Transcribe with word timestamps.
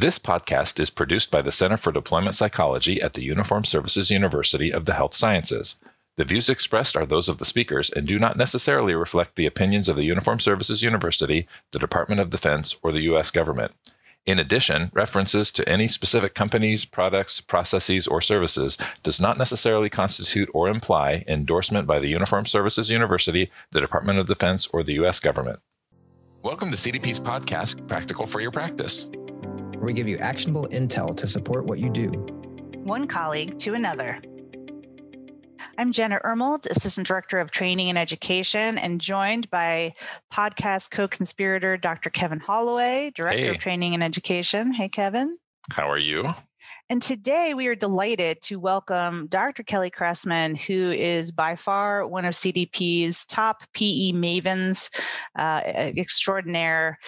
This 0.00 0.16
podcast 0.16 0.78
is 0.78 0.90
produced 0.90 1.28
by 1.32 1.42
the 1.42 1.50
Center 1.50 1.76
for 1.76 1.90
Deployment 1.90 2.36
Psychology 2.36 3.02
at 3.02 3.14
the 3.14 3.24
Uniformed 3.24 3.66
Services 3.66 4.12
University 4.12 4.72
of 4.72 4.84
the 4.84 4.94
Health 4.94 5.12
Sciences. 5.12 5.80
The 6.14 6.24
views 6.24 6.48
expressed 6.48 6.96
are 6.96 7.04
those 7.04 7.28
of 7.28 7.38
the 7.38 7.44
speakers 7.44 7.90
and 7.90 8.06
do 8.06 8.16
not 8.16 8.36
necessarily 8.36 8.94
reflect 8.94 9.34
the 9.34 9.44
opinions 9.46 9.88
of 9.88 9.96
the 9.96 10.04
Uniformed 10.04 10.40
Services 10.40 10.84
University, 10.84 11.48
the 11.72 11.80
Department 11.80 12.20
of 12.20 12.30
Defense, 12.30 12.76
or 12.80 12.92
the 12.92 13.00
U.S. 13.10 13.32
government. 13.32 13.72
In 14.24 14.38
addition, 14.38 14.92
references 14.94 15.50
to 15.50 15.68
any 15.68 15.88
specific 15.88 16.32
companies, 16.32 16.84
products, 16.84 17.40
processes, 17.40 18.06
or 18.06 18.20
services 18.20 18.78
does 19.02 19.20
not 19.20 19.36
necessarily 19.36 19.90
constitute 19.90 20.48
or 20.54 20.68
imply 20.68 21.24
endorsement 21.26 21.88
by 21.88 21.98
the 21.98 22.06
Uniformed 22.06 22.46
Services 22.46 22.88
University, 22.88 23.50
the 23.72 23.80
Department 23.80 24.20
of 24.20 24.28
Defense, 24.28 24.68
or 24.68 24.84
the 24.84 24.94
U.S. 24.94 25.18
government. 25.18 25.58
Welcome 26.44 26.70
to 26.70 26.76
CDP's 26.76 27.18
podcast, 27.18 27.88
Practical 27.88 28.28
for 28.28 28.40
Your 28.40 28.52
Practice, 28.52 29.10
where 29.78 29.86
we 29.86 29.92
give 29.92 30.08
you 30.08 30.18
actionable 30.18 30.66
intel 30.68 31.16
to 31.16 31.26
support 31.28 31.66
what 31.66 31.78
you 31.78 31.88
do. 31.88 32.08
One 32.82 33.06
colleague 33.06 33.60
to 33.60 33.74
another. 33.74 34.20
I'm 35.76 35.92
Jenna 35.92 36.18
Ermold, 36.24 36.66
Assistant 36.66 37.06
Director 37.06 37.38
of 37.38 37.52
Training 37.52 37.88
and 37.88 37.96
Education, 37.96 38.76
and 38.76 39.00
joined 39.00 39.48
by 39.50 39.92
podcast 40.32 40.90
co 40.90 41.06
conspirator 41.06 41.76
Dr. 41.76 42.10
Kevin 42.10 42.40
Holloway, 42.40 43.12
Director 43.14 43.38
hey. 43.38 43.48
of 43.50 43.58
Training 43.58 43.94
and 43.94 44.02
Education. 44.02 44.72
Hey, 44.72 44.88
Kevin. 44.88 45.38
How 45.70 45.88
are 45.88 45.98
you? 45.98 46.28
And 46.90 47.00
today 47.00 47.54
we 47.54 47.68
are 47.68 47.76
delighted 47.76 48.42
to 48.42 48.58
welcome 48.58 49.28
Dr. 49.28 49.62
Kelly 49.62 49.90
Chrestman, 49.90 50.58
who 50.58 50.90
is 50.90 51.30
by 51.30 51.54
far 51.54 52.06
one 52.06 52.24
of 52.24 52.34
CDP's 52.34 53.24
top 53.26 53.62
PE 53.74 54.12
mavens 54.12 54.90
uh, 55.36 55.60
extraordinaire. 55.64 56.98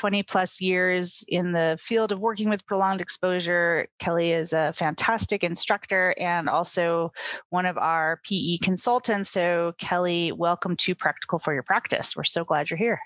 20 0.00 0.22
plus 0.22 0.62
years 0.62 1.22
in 1.28 1.52
the 1.52 1.76
field 1.78 2.10
of 2.10 2.18
working 2.18 2.48
with 2.48 2.64
prolonged 2.64 3.02
exposure. 3.02 3.86
Kelly 3.98 4.32
is 4.32 4.54
a 4.54 4.72
fantastic 4.72 5.44
instructor 5.44 6.14
and 6.18 6.48
also 6.48 7.12
one 7.50 7.66
of 7.66 7.76
our 7.76 8.18
PE 8.24 8.56
consultants. 8.62 9.28
So, 9.28 9.74
Kelly, 9.76 10.32
welcome 10.32 10.74
to 10.76 10.94
Practical 10.94 11.38
for 11.38 11.52
Your 11.52 11.62
Practice. 11.62 12.16
We're 12.16 12.24
so 12.24 12.44
glad 12.44 12.70
you're 12.70 12.78
here. 12.78 12.98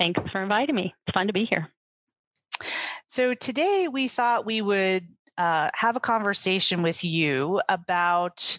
Thanks 0.00 0.20
for 0.32 0.42
inviting 0.42 0.74
me. 0.74 0.92
It's 1.06 1.14
fun 1.14 1.28
to 1.28 1.32
be 1.32 1.44
here. 1.44 1.68
So, 3.06 3.34
today 3.34 3.86
we 3.86 4.08
thought 4.08 4.44
we 4.44 4.60
would 4.60 5.06
uh, 5.38 5.70
have 5.74 5.94
a 5.94 6.00
conversation 6.00 6.82
with 6.82 7.04
you 7.04 7.62
about 7.68 8.58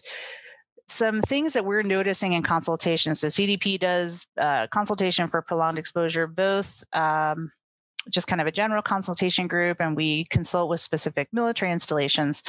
some 0.88 1.22
things 1.22 1.54
that 1.54 1.66
we're 1.66 1.84
noticing 1.84 2.32
in 2.32 2.42
consultation. 2.42 3.16
So 3.16 3.28
CDP 3.28 3.80
does 3.80 4.28
uh, 4.40 4.68
consultation 4.68 5.28
for 5.30 5.42
prolonged 5.42 5.78
exposure, 5.78 6.28
both 6.28 6.84
um, 6.92 7.50
just 8.10 8.28
kind 8.28 8.42
of 8.42 8.48
a 8.48 8.52
general 8.52 8.82
consultation 8.82 9.48
group 9.48 9.80
and 9.80 9.96
we 9.96 10.26
consult 10.26 10.70
with 10.70 10.80
specific 10.80 11.28
military 11.32 11.72
installations. 11.72 12.44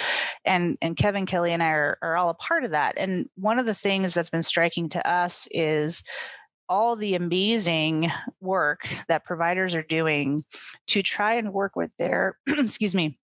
And 0.44 0.78
and 0.80 0.96
kevin 0.96 1.26
kelly 1.26 1.52
and 1.52 1.62
i 1.62 1.68
are, 1.68 1.98
are 2.02 2.16
all 2.16 2.30
a 2.30 2.34
part 2.34 2.64
of 2.64 2.70
that. 2.70 2.94
And 2.96 3.28
one 3.36 3.58
of 3.58 3.66
the 3.66 3.74
things 3.74 4.14
that's 4.14 4.30
been 4.30 4.42
striking 4.42 4.88
to 4.90 5.08
us 5.08 5.48
is 5.50 6.02
all 6.68 6.96
the 6.96 7.14
amazing 7.14 8.10
work 8.40 8.88
that 9.08 9.24
providers 9.24 9.74
are 9.74 9.82
doing 9.82 10.42
to 10.86 11.02
try 11.02 11.34
and 11.34 11.52
work 11.52 11.76
with 11.76 11.90
their 11.98 12.38
excuse 12.48 12.94
me 12.94 13.18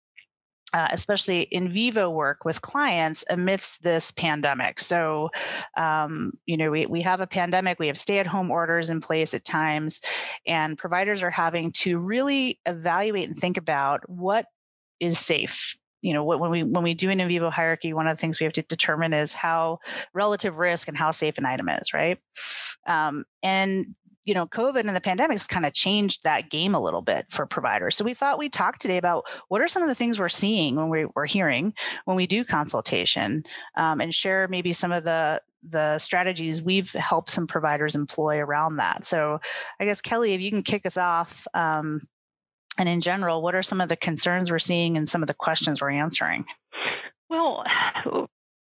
uh, 0.73 0.87
especially 0.91 1.41
in 1.41 1.69
vivo 1.69 2.09
work 2.09 2.45
with 2.45 2.61
clients 2.61 3.25
amidst 3.29 3.83
this 3.83 4.11
pandemic. 4.11 4.79
So, 4.79 5.29
um, 5.77 6.33
you 6.45 6.57
know, 6.57 6.71
we, 6.71 6.85
we 6.85 7.01
have 7.01 7.21
a 7.21 7.27
pandemic, 7.27 7.79
we 7.79 7.87
have 7.87 7.97
stay 7.97 8.19
at 8.19 8.27
home 8.27 8.51
orders 8.51 8.89
in 8.89 9.01
place 9.01 9.33
at 9.33 9.45
times, 9.45 10.01
and 10.45 10.77
providers 10.77 11.23
are 11.23 11.31
having 11.31 11.71
to 11.71 11.97
really 11.97 12.59
evaluate 12.65 13.27
and 13.27 13.37
think 13.37 13.57
about 13.57 14.07
what 14.09 14.45
is 14.99 15.17
safe 15.17 15.75
you 16.01 16.13
know 16.13 16.23
when 16.23 16.49
we 16.49 16.63
when 16.63 16.83
we 16.83 16.93
do 16.93 17.09
an 17.09 17.19
in 17.19 17.27
vivo 17.27 17.49
hierarchy 17.49 17.93
one 17.93 18.07
of 18.07 18.15
the 18.15 18.19
things 18.19 18.39
we 18.39 18.43
have 18.45 18.53
to 18.53 18.61
determine 18.63 19.13
is 19.13 19.33
how 19.33 19.79
relative 20.13 20.57
risk 20.57 20.87
and 20.87 20.97
how 20.97 21.11
safe 21.11 21.37
an 21.37 21.45
item 21.45 21.69
is 21.69 21.93
right 21.93 22.19
um, 22.87 23.23
and 23.43 23.95
you 24.29 24.35
know, 24.35 24.45
COVID 24.45 24.81
and 24.81 24.95
the 24.95 25.01
pandemic 25.01 25.33
has 25.33 25.47
kind 25.47 25.65
of 25.65 25.73
changed 25.73 26.23
that 26.23 26.51
game 26.51 26.75
a 26.75 26.79
little 26.79 27.01
bit 27.01 27.25
for 27.31 27.47
providers. 27.47 27.97
So 27.97 28.05
we 28.05 28.13
thought 28.13 28.37
we'd 28.37 28.53
talk 28.53 28.77
today 28.77 28.97
about 28.97 29.25
what 29.47 29.59
are 29.59 29.67
some 29.67 29.81
of 29.81 29.89
the 29.89 29.95
things 29.95 30.19
we're 30.19 30.29
seeing 30.29 30.75
when 30.75 30.87
we, 30.87 31.07
are 31.15 31.25
hearing 31.25 31.73
when 32.05 32.15
we 32.15 32.27
do 32.27 32.45
consultation, 32.45 33.43
um, 33.75 33.99
and 33.99 34.13
share 34.13 34.47
maybe 34.47 34.71
some 34.71 34.91
of 34.91 35.03
the 35.03 35.41
the 35.67 35.97
strategies 35.97 36.61
we've 36.61 36.91
helped 36.93 37.31
some 37.31 37.47
providers 37.47 37.95
employ 37.95 38.37
around 38.37 38.75
that. 38.77 39.03
So 39.03 39.41
I 39.79 39.85
guess 39.85 39.99
Kelly, 39.99 40.33
if 40.33 40.41
you 40.41 40.51
can 40.51 40.61
kick 40.61 40.85
us 40.85 40.95
off. 40.95 41.47
Um, 41.55 42.01
and 42.77 42.87
in 42.87 43.01
general, 43.01 43.41
what 43.41 43.55
are 43.55 43.63
some 43.63 43.81
of 43.81 43.89
the 43.89 43.97
concerns 43.97 44.51
we're 44.51 44.59
seeing 44.59 44.95
and 44.95 45.09
some 45.09 45.23
of 45.23 45.27
the 45.27 45.33
questions 45.33 45.81
we're 45.81 45.89
answering? 45.89 46.45
Well, 47.29 47.65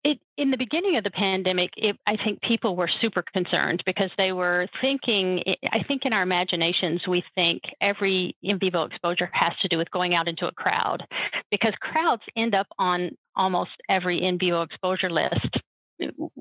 it, 0.09 0.19
in 0.39 0.51
the 0.51 0.57
beginning 0.57 0.97
of 0.97 1.05
the 1.05 1.11
pandemic, 1.11 1.71
it, 1.77 1.97
I 2.07 2.17
think 2.17 2.41
people 2.41 2.77
were 2.77 2.89
super 3.01 3.23
concerned 3.35 3.83
because 3.85 4.11
they 4.17 4.33
were 4.33 4.67
thinking, 4.81 5.43
I 5.71 5.83
think 5.87 6.07
in 6.07 6.15
our 6.15 6.23
imaginations, 6.23 7.07
we 7.07 7.23
think 7.35 7.63
every 7.83 8.35
in 8.43 8.59
vivo 8.59 8.85
exposure 8.85 9.29
has 9.35 9.53
to 9.61 9.69
do 9.69 9.77
with 9.77 9.91
going 9.91 10.15
out 10.15 10.27
into 10.27 10.47
a 10.47 10.53
crowd 10.53 11.05
because 11.51 11.75
crowds 11.81 12.23
end 12.37 12.55
up 12.55 12.67
on 12.79 13.11
almost 13.37 13.73
every 13.91 14.23
in 14.23 14.39
vivo 14.39 14.63
exposure 14.63 15.11
list 15.11 15.58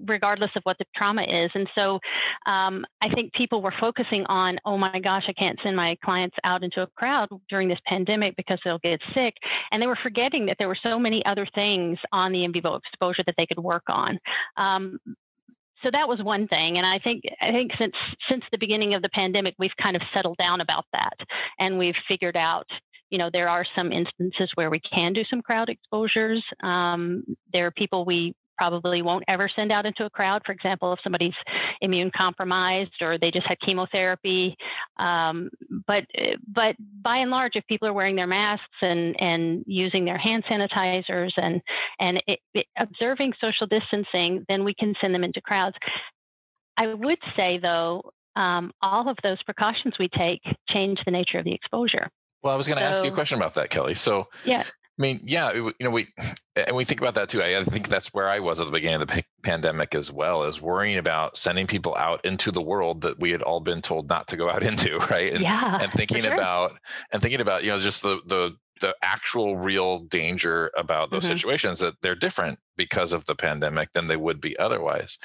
regardless 0.08 0.52
of 0.56 0.64
what 0.64 0.78
the 0.78 0.86
trauma 0.96 1.24
is. 1.24 1.52
And 1.54 1.68
so 1.76 2.00
um, 2.46 2.86
I 3.02 3.10
think 3.14 3.34
people 3.34 3.62
were 3.62 3.74
focusing 3.80 4.26
on, 4.28 4.58
oh 4.66 4.78
my 4.78 5.00
gosh, 5.00 5.26
I 5.28 5.34
can't 5.34 5.60
send 5.64 5.76
my 5.76 5.98
clients 6.04 6.36
out 6.44 6.64
into 6.64 6.82
a 6.82 6.88
crowd 6.96 7.30
during 7.50 7.68
this 7.68 7.80
pandemic 7.86 8.36
because 8.36 8.60
they'll 8.64 8.80
get 8.80 9.00
sick. 9.14 9.34
And 9.72 9.82
they 9.82 9.88
were 9.88 9.98
forgetting 10.02 10.46
that 10.48 10.58
there 10.60 10.68
were 10.68 10.78
so 10.82 11.00
many 11.00 11.26
other 11.26 11.48
things 11.54 11.98
on 12.12 12.32
the 12.32 12.44
in 12.44 12.54
vivo 12.54 12.76
exposure 12.76 13.24
that 13.26 13.36
they 13.38 13.46
could 13.46 13.60
work 13.60 13.84
on. 13.88 14.20
Um, 14.58 15.00
so 15.84 15.90
that 15.92 16.08
was 16.08 16.22
one 16.24 16.48
thing 16.48 16.78
and 16.78 16.86
i 16.86 16.98
think 16.98 17.24
i 17.42 17.52
think 17.52 17.72
since 17.78 17.94
since 18.28 18.44
the 18.52 18.58
beginning 18.58 18.94
of 18.96 19.02
the 19.02 19.10
pandemic 19.10 19.54
we've 19.60 19.76
kind 19.82 19.96
of 19.96 20.02
settled 20.14 20.38
down 20.38 20.62
about 20.62 20.86
that 20.92 21.14
and 21.60 21.78
we've 21.78 21.96
figured 22.08 22.36
out 22.36 22.66
you 23.10 23.18
know 23.18 23.30
there 23.32 23.50
are 23.50 23.66
some 23.76 23.92
instances 23.92 24.50
where 24.56 24.70
we 24.70 24.80
can 24.80 25.14
do 25.14 25.24
some 25.30 25.42
crowd 25.42 25.70
exposures 25.70 26.44
um, 26.64 27.24
there 27.54 27.68
are 27.68 27.72
people 27.72 28.06
we 28.06 28.34
probably 28.58 29.02
won't 29.02 29.24
ever 29.28 29.50
send 29.56 29.72
out 29.72 29.86
into 29.86 30.06
a 30.06 30.10
crowd. 30.10 30.42
For 30.46 30.52
example, 30.52 30.94
if 30.94 31.00
somebody's 31.04 31.34
immune 31.82 32.12
compromised 32.16 33.02
or 33.02 33.18
they 33.18 33.32
just 33.32 33.48
had 33.48 33.60
chemotherapy. 33.60 34.56
Um, 34.98 35.50
but 35.86 36.06
but 36.48 36.76
by 37.02 37.18
and 37.18 37.32
large, 37.32 37.54
if 37.56 37.66
people 37.68 37.88
are 37.88 37.94
wearing 37.94 38.16
their 38.16 38.28
masks 38.28 38.66
and 38.82 39.16
and 39.20 39.64
using 39.68 40.06
their 40.06 40.18
hand 40.18 40.44
sanitizers 40.50 41.32
and 41.38 41.62
and 42.00 42.22
it, 42.28 42.40
it, 42.54 42.66
observing 42.78 43.34
social 43.40 43.68
distancing, 43.68 44.46
then 44.50 44.64
we 44.64 44.74
can 44.74 44.94
send 45.02 45.14
them 45.14 45.24
into 45.24 45.42
crowds. 45.42 45.76
I 46.78 46.94
would 46.94 47.20
say 47.36 47.60
though, 47.62 48.12
um, 48.36 48.72
all 48.82 49.10
of 49.10 49.18
those 49.24 49.42
precautions 49.44 49.96
we 50.00 50.10
take 50.10 50.42
change 50.70 51.00
the 51.06 51.12
nature 51.12 51.40
of 51.40 51.46
the 51.46 51.54
exposure. 51.54 52.10
Well, 52.44 52.54
I 52.54 52.58
was 52.58 52.68
going 52.68 52.78
to 52.78 52.84
so, 52.84 52.90
ask 52.90 53.04
you 53.04 53.12
a 53.12 53.14
question 53.14 53.38
about 53.38 53.56
that, 53.56 53.70
Kelly. 53.70 53.96
So, 53.96 54.28
yeah. 54.46 54.64
I 54.64 55.02
mean, 55.02 55.20
yeah, 55.24 55.54
you 55.54 55.74
know, 55.82 55.90
we 55.90 56.08
and 56.66 56.76
we 56.76 56.84
think 56.84 57.00
about 57.00 57.14
that 57.16 57.30
too. 57.30 57.42
I, 57.42 57.60
I 57.60 57.64
think 57.64 57.88
that's 57.88 58.14
where 58.14 58.28
I 58.28 58.40
was 58.40 58.60
at 58.60 58.66
the 58.66 58.72
beginning 58.72 59.02
of 59.02 59.08
the 59.08 59.14
p- 59.16 59.24
pandemic 59.44 59.96
as 59.96 60.12
well, 60.12 60.44
is 60.44 60.62
worrying 60.62 60.98
about 60.98 61.38
sending 61.38 61.68
people 61.68 61.96
out 61.96 62.26
into 62.26 62.52
the 62.52 62.64
world 62.64 63.02
that 63.02 63.20
we 63.20 63.32
had 63.32 63.42
all 63.42 63.60
been 63.60 63.82
told 63.82 64.10
not 64.10 64.28
to 64.30 64.38
go 64.38 64.50
out 64.50 64.64
into, 64.70 64.98
right? 65.12 65.34
And, 65.34 65.42
yeah, 65.42 65.78
and 65.82 65.92
thinking 65.92 66.24
sure. 66.24 66.34
about 66.34 66.78
and 67.12 67.22
thinking 67.22 67.42
about 67.42 67.64
you 67.64 67.72
know 67.72 67.80
just 67.80 68.02
the 68.02 68.22
the 68.26 68.56
the 68.80 68.96
actual 69.02 69.58
real 69.58 70.00
danger 70.00 70.72
about 70.78 71.10
those 71.10 71.26
mm-hmm. 71.26 71.36
situations 71.36 71.80
that 71.80 71.96
they're 72.02 72.16
different 72.16 72.60
because 72.76 73.14
of 73.14 73.26
the 73.26 73.36
pandemic 73.36 73.92
than 73.94 74.06
they 74.06 74.18
would 74.18 74.40
be 74.40 74.58
otherwise. 74.60 75.18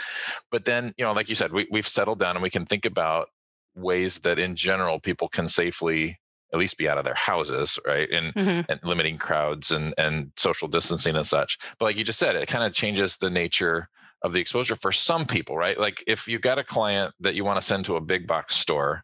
But 0.50 0.64
then, 0.64 0.92
you 0.96 1.04
know, 1.04 1.12
like 1.12 1.28
you 1.28 1.34
said, 1.34 1.52
we, 1.52 1.66
we've 1.70 1.86
settled 1.86 2.18
down 2.18 2.36
and 2.36 2.42
we 2.42 2.48
can 2.48 2.64
think 2.64 2.86
about 2.86 3.28
ways 3.74 4.20
that 4.20 4.38
in 4.38 4.56
general 4.56 5.00
people 5.00 5.28
can 5.28 5.48
safely 5.48 6.18
at 6.52 6.58
least 6.58 6.78
be 6.78 6.88
out 6.88 6.98
of 6.98 7.04
their 7.04 7.14
houses, 7.14 7.78
right? 7.86 8.10
And, 8.10 8.34
mm-hmm. 8.34 8.70
and 8.70 8.80
limiting 8.84 9.18
crowds 9.18 9.70
and, 9.70 9.94
and 9.96 10.32
social 10.36 10.68
distancing 10.68 11.16
and 11.16 11.26
such. 11.26 11.58
But 11.78 11.86
like 11.86 11.96
you 11.96 12.04
just 12.04 12.18
said, 12.18 12.36
it 12.36 12.48
kind 12.48 12.64
of 12.64 12.72
changes 12.72 13.16
the 13.16 13.30
nature 13.30 13.88
of 14.22 14.32
the 14.32 14.40
exposure 14.40 14.76
for 14.76 14.92
some 14.92 15.24
people, 15.24 15.56
right? 15.56 15.78
Like 15.78 16.02
if 16.06 16.28
you've 16.28 16.42
got 16.42 16.58
a 16.58 16.64
client 16.64 17.14
that 17.20 17.34
you 17.34 17.44
want 17.44 17.58
to 17.58 17.66
send 17.66 17.84
to 17.86 17.96
a 17.96 18.00
big 18.00 18.26
box 18.26 18.56
store, 18.56 19.02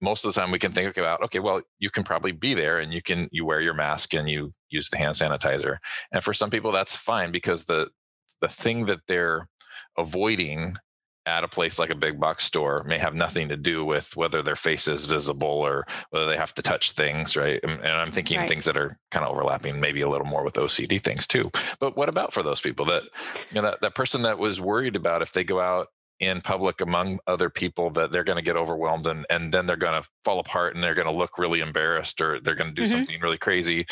most 0.00 0.24
of 0.24 0.32
the 0.32 0.40
time 0.40 0.50
we 0.50 0.58
can 0.58 0.72
think 0.72 0.96
about, 0.96 1.22
okay, 1.24 1.40
well, 1.40 1.60
you 1.78 1.90
can 1.90 2.04
probably 2.04 2.32
be 2.32 2.54
there 2.54 2.78
and 2.78 2.92
you 2.92 3.02
can 3.02 3.28
you 3.32 3.44
wear 3.44 3.60
your 3.60 3.74
mask 3.74 4.14
and 4.14 4.30
you 4.30 4.52
use 4.70 4.88
the 4.90 4.96
hand 4.96 5.14
sanitizer. 5.14 5.78
And 6.12 6.22
for 6.22 6.32
some 6.32 6.50
people 6.50 6.72
that's 6.72 6.96
fine 6.96 7.32
because 7.32 7.64
the 7.64 7.90
the 8.40 8.48
thing 8.48 8.86
that 8.86 9.00
they're 9.08 9.48
avoiding 9.96 10.76
at 11.28 11.44
a 11.44 11.48
place 11.48 11.78
like 11.78 11.90
a 11.90 11.94
big 11.94 12.18
box 12.18 12.44
store 12.44 12.82
may 12.84 12.98
have 12.98 13.14
nothing 13.14 13.48
to 13.50 13.56
do 13.56 13.84
with 13.84 14.16
whether 14.16 14.42
their 14.42 14.56
face 14.56 14.88
is 14.88 15.04
visible 15.04 15.48
or 15.48 15.86
whether 16.10 16.26
they 16.26 16.36
have 16.36 16.54
to 16.54 16.62
touch 16.62 16.92
things, 16.92 17.36
right? 17.36 17.60
And, 17.62 17.98
I'm 17.98 18.10
thinking 18.10 18.38
right. 18.38 18.48
things 18.48 18.64
that 18.64 18.78
are 18.78 18.96
kind 19.10 19.24
of 19.24 19.32
overlapping, 19.32 19.80
maybe 19.80 20.00
a 20.00 20.08
little 20.08 20.26
more 20.26 20.44
with 20.44 20.54
OCD 20.54 21.00
things 21.00 21.26
too. 21.26 21.50
But 21.80 21.96
what 21.96 22.08
about 22.08 22.32
for 22.32 22.42
those 22.42 22.60
people 22.60 22.86
that, 22.86 23.02
you 23.50 23.56
know, 23.56 23.62
that, 23.62 23.80
that 23.82 23.94
person 23.94 24.22
that 24.22 24.38
was 24.38 24.60
worried 24.60 24.96
about 24.96 25.20
if 25.20 25.32
they 25.32 25.44
go 25.44 25.60
out 25.60 25.88
in 26.20 26.40
public 26.40 26.80
among 26.80 27.18
other 27.26 27.50
people 27.50 27.90
that 27.90 28.10
they're 28.10 28.24
going 28.24 28.38
to 28.38 28.44
get 28.44 28.56
overwhelmed 28.56 29.06
and 29.06 29.24
and 29.30 29.54
then 29.54 29.66
they're 29.66 29.76
going 29.76 30.02
to 30.02 30.08
fall 30.24 30.40
apart 30.40 30.74
and 30.74 30.82
they're 30.82 30.94
going 30.94 31.06
to 31.06 31.12
look 31.12 31.38
really 31.38 31.60
embarrassed 31.60 32.20
or 32.20 32.40
they're 32.40 32.56
going 32.56 32.70
to 32.70 32.74
do 32.74 32.82
mm-hmm. 32.82 32.90
something 32.90 33.20
really 33.20 33.38
crazy 33.38 33.86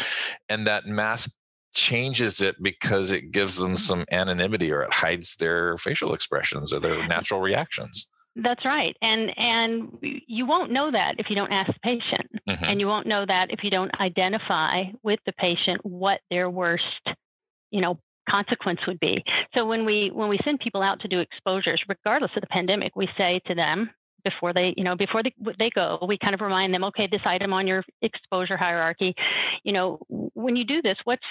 and 0.48 0.66
that 0.66 0.86
mask 0.86 1.30
changes 1.76 2.40
it 2.40 2.60
because 2.60 3.12
it 3.12 3.30
gives 3.30 3.56
them 3.56 3.76
some 3.76 4.04
anonymity 4.10 4.72
or 4.72 4.82
it 4.82 4.92
hides 4.92 5.36
their 5.36 5.76
facial 5.76 6.14
expressions 6.14 6.72
or 6.72 6.80
their 6.80 7.06
natural 7.06 7.40
reactions 7.40 8.08
that's 8.42 8.64
right 8.64 8.96
and 9.02 9.30
and 9.38 9.98
you 10.00 10.46
won't 10.46 10.72
know 10.72 10.90
that 10.90 11.14
if 11.18 11.26
you 11.30 11.36
don't 11.36 11.52
ask 11.52 11.68
the 11.68 11.80
patient 11.82 12.28
mm-hmm. 12.48 12.64
and 12.64 12.80
you 12.80 12.86
won't 12.86 13.06
know 13.06 13.24
that 13.26 13.50
if 13.50 13.62
you 13.62 13.70
don't 13.70 13.90
identify 14.00 14.84
with 15.02 15.20
the 15.26 15.32
patient 15.32 15.80
what 15.84 16.20
their 16.30 16.50
worst 16.50 16.82
you 17.70 17.80
know 17.80 17.98
consequence 18.28 18.80
would 18.86 19.00
be. 19.00 19.22
So 19.54 19.64
when 19.66 19.84
we 19.84 20.10
when 20.12 20.28
we 20.28 20.38
send 20.44 20.60
people 20.60 20.82
out 20.82 21.00
to 21.00 21.08
do 21.08 21.20
exposures, 21.20 21.82
regardless 21.88 22.30
of 22.36 22.40
the 22.40 22.48
pandemic, 22.48 22.96
we 22.96 23.08
say 23.16 23.40
to 23.46 23.54
them 23.54 23.90
before 24.26 24.52
they 24.52 24.74
you 24.76 24.82
know 24.82 24.96
before 24.96 25.22
they, 25.22 25.32
they 25.58 25.70
go 25.70 25.98
we 26.08 26.18
kind 26.18 26.34
of 26.34 26.40
remind 26.40 26.74
them 26.74 26.82
okay 26.82 27.06
this 27.10 27.20
item 27.24 27.52
on 27.52 27.66
your 27.66 27.84
exposure 28.02 28.56
hierarchy 28.56 29.14
you 29.62 29.72
know 29.72 29.98
when 30.08 30.56
you 30.56 30.64
do 30.64 30.82
this 30.82 30.98
what's 31.04 31.22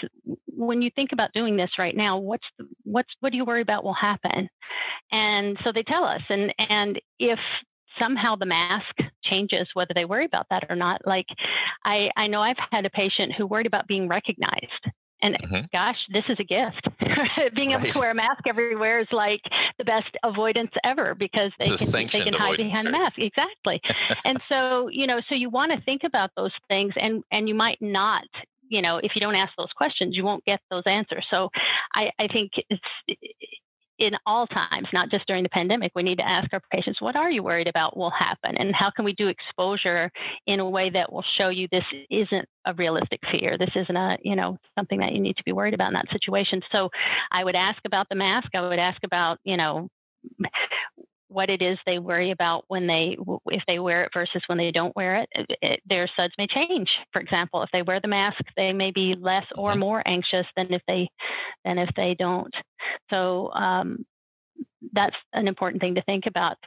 when 0.47 0.81
you 0.81 0.89
think 0.95 1.11
about 1.11 1.33
doing 1.33 1.57
this 1.57 1.71
right 1.77 1.97
now 1.97 2.17
what's 2.17 2.45
what's 2.83 3.09
what 3.19 3.31
do 3.31 3.37
you 3.37 3.45
worry 3.45 3.61
about 3.61 3.83
will 3.83 3.93
happen? 3.93 4.47
And 5.11 5.57
so 5.63 5.71
they 5.73 5.83
tell 5.83 6.05
us 6.05 6.21
and 6.29 6.53
and 6.57 6.99
if 7.19 7.39
somehow 7.99 8.35
the 8.35 8.45
mask 8.45 8.95
changes 9.23 9.67
whether 9.73 9.93
they 9.93 10.05
worry 10.05 10.25
about 10.25 10.45
that 10.49 10.65
or 10.69 10.75
not 10.75 10.99
like 11.05 11.25
i 11.85 12.09
i 12.17 12.27
know 12.27 12.41
i've 12.41 12.57
had 12.71 12.85
a 12.85 12.89
patient 12.89 13.31
who 13.37 13.47
worried 13.47 13.65
about 13.65 13.87
being 13.87 14.09
recognized 14.09 14.89
and 15.21 15.35
mm-hmm. 15.35 15.65
gosh, 15.71 15.97
this 16.11 16.23
is 16.29 16.37
a 16.39 16.43
gift. 16.43 16.87
Being 17.55 17.71
right. 17.71 17.81
able 17.81 17.93
to 17.93 17.99
wear 17.99 18.11
a 18.11 18.15
mask 18.15 18.41
everywhere 18.47 18.99
is 18.99 19.07
like 19.11 19.41
the 19.77 19.85
best 19.85 20.09
avoidance 20.23 20.71
ever 20.83 21.15
because 21.15 21.51
they 21.59 21.67
can 21.67 22.07
they 22.11 22.19
can 22.21 22.33
hide 22.33 22.57
behind 22.57 22.87
a 22.87 22.91
mask. 22.91 23.17
Exactly. 23.17 23.81
and 24.25 24.39
so, 24.49 24.87
you 24.89 25.07
know, 25.07 25.21
so 25.29 25.35
you 25.35 25.49
want 25.49 25.71
to 25.71 25.81
think 25.81 26.03
about 26.03 26.31
those 26.35 26.51
things 26.67 26.93
and 26.99 27.23
and 27.31 27.47
you 27.47 27.55
might 27.55 27.81
not 27.81 28.23
you 28.69 28.81
know 28.81 28.97
if 28.97 29.11
you 29.15 29.21
don't 29.21 29.35
ask 29.35 29.53
those 29.57 29.71
questions 29.75 30.15
you 30.15 30.23
won't 30.23 30.43
get 30.43 30.59
those 30.71 30.81
answers 30.87 31.23
so 31.29 31.49
i 31.93 32.09
i 32.17 32.27
think 32.27 32.51
it's 32.67 32.81
in 33.99 34.11
all 34.25 34.47
times, 34.47 34.87
not 34.93 35.09
just 35.09 35.25
during 35.27 35.43
the 35.43 35.49
pandemic, 35.49 35.91
we 35.95 36.03
need 36.03 36.17
to 36.17 36.27
ask 36.27 36.51
our 36.53 36.61
patients, 36.71 37.01
what 37.01 37.15
are 37.15 37.31
you 37.31 37.43
worried 37.43 37.67
about 37.67 37.95
will 37.95 38.11
happen? 38.11 38.57
And 38.57 38.73
how 38.75 38.91
can 38.93 39.05
we 39.05 39.13
do 39.13 39.27
exposure 39.27 40.11
in 40.47 40.59
a 40.59 40.69
way 40.69 40.89
that 40.89 41.11
will 41.11 41.23
show 41.37 41.49
you 41.49 41.67
this 41.71 41.85
isn't 42.09 42.45
a 42.65 42.73
realistic 42.73 43.19
fear? 43.31 43.57
This 43.57 43.71
isn't 43.75 43.95
a, 43.95 44.17
you 44.21 44.35
know, 44.35 44.57
something 44.77 44.99
that 44.99 45.13
you 45.13 45.21
need 45.21 45.37
to 45.37 45.43
be 45.43 45.53
worried 45.53 45.73
about 45.73 45.89
in 45.89 45.93
that 45.93 46.11
situation. 46.11 46.61
So 46.71 46.89
I 47.31 47.43
would 47.43 47.55
ask 47.55 47.79
about 47.85 48.07
the 48.09 48.15
mask. 48.15 48.49
I 48.53 48.67
would 48.67 48.79
ask 48.79 48.99
about, 49.03 49.39
you 49.43 49.57
know, 49.57 49.89
what 51.27 51.49
it 51.49 51.61
is 51.61 51.77
they 51.85 51.99
worry 51.99 52.31
about 52.31 52.65
when 52.67 52.87
they 52.87 53.17
if 53.47 53.63
they 53.67 53.79
wear 53.79 54.03
it 54.03 54.11
versus 54.13 54.41
when 54.47 54.57
they 54.57 54.71
don't 54.71 54.95
wear 54.95 55.17
it. 55.17 55.29
it, 55.31 55.57
it 55.61 55.79
their 55.87 56.09
suds 56.15 56.33
may 56.37 56.47
change. 56.47 56.89
For 57.11 57.21
example, 57.21 57.63
if 57.63 57.69
they 57.73 57.81
wear 57.81 57.99
the 57.99 58.07
mask, 58.07 58.41
they 58.55 58.73
may 58.73 58.91
be 58.91 59.15
less 59.19 59.45
or 59.55 59.71
mm-hmm. 59.71 59.79
more 59.79 60.03
anxious 60.07 60.45
than 60.55 60.71
if 60.73 60.81
they 60.87 61.09
than 61.63 61.77
if 61.77 61.89
they 61.95 62.15
don't. 62.17 62.53
So 63.09 63.51
um, 63.53 64.05
that's 64.93 65.15
an 65.33 65.47
important 65.47 65.81
thing 65.81 65.95
to 65.95 66.03
think 66.03 66.25
about. 66.27 66.57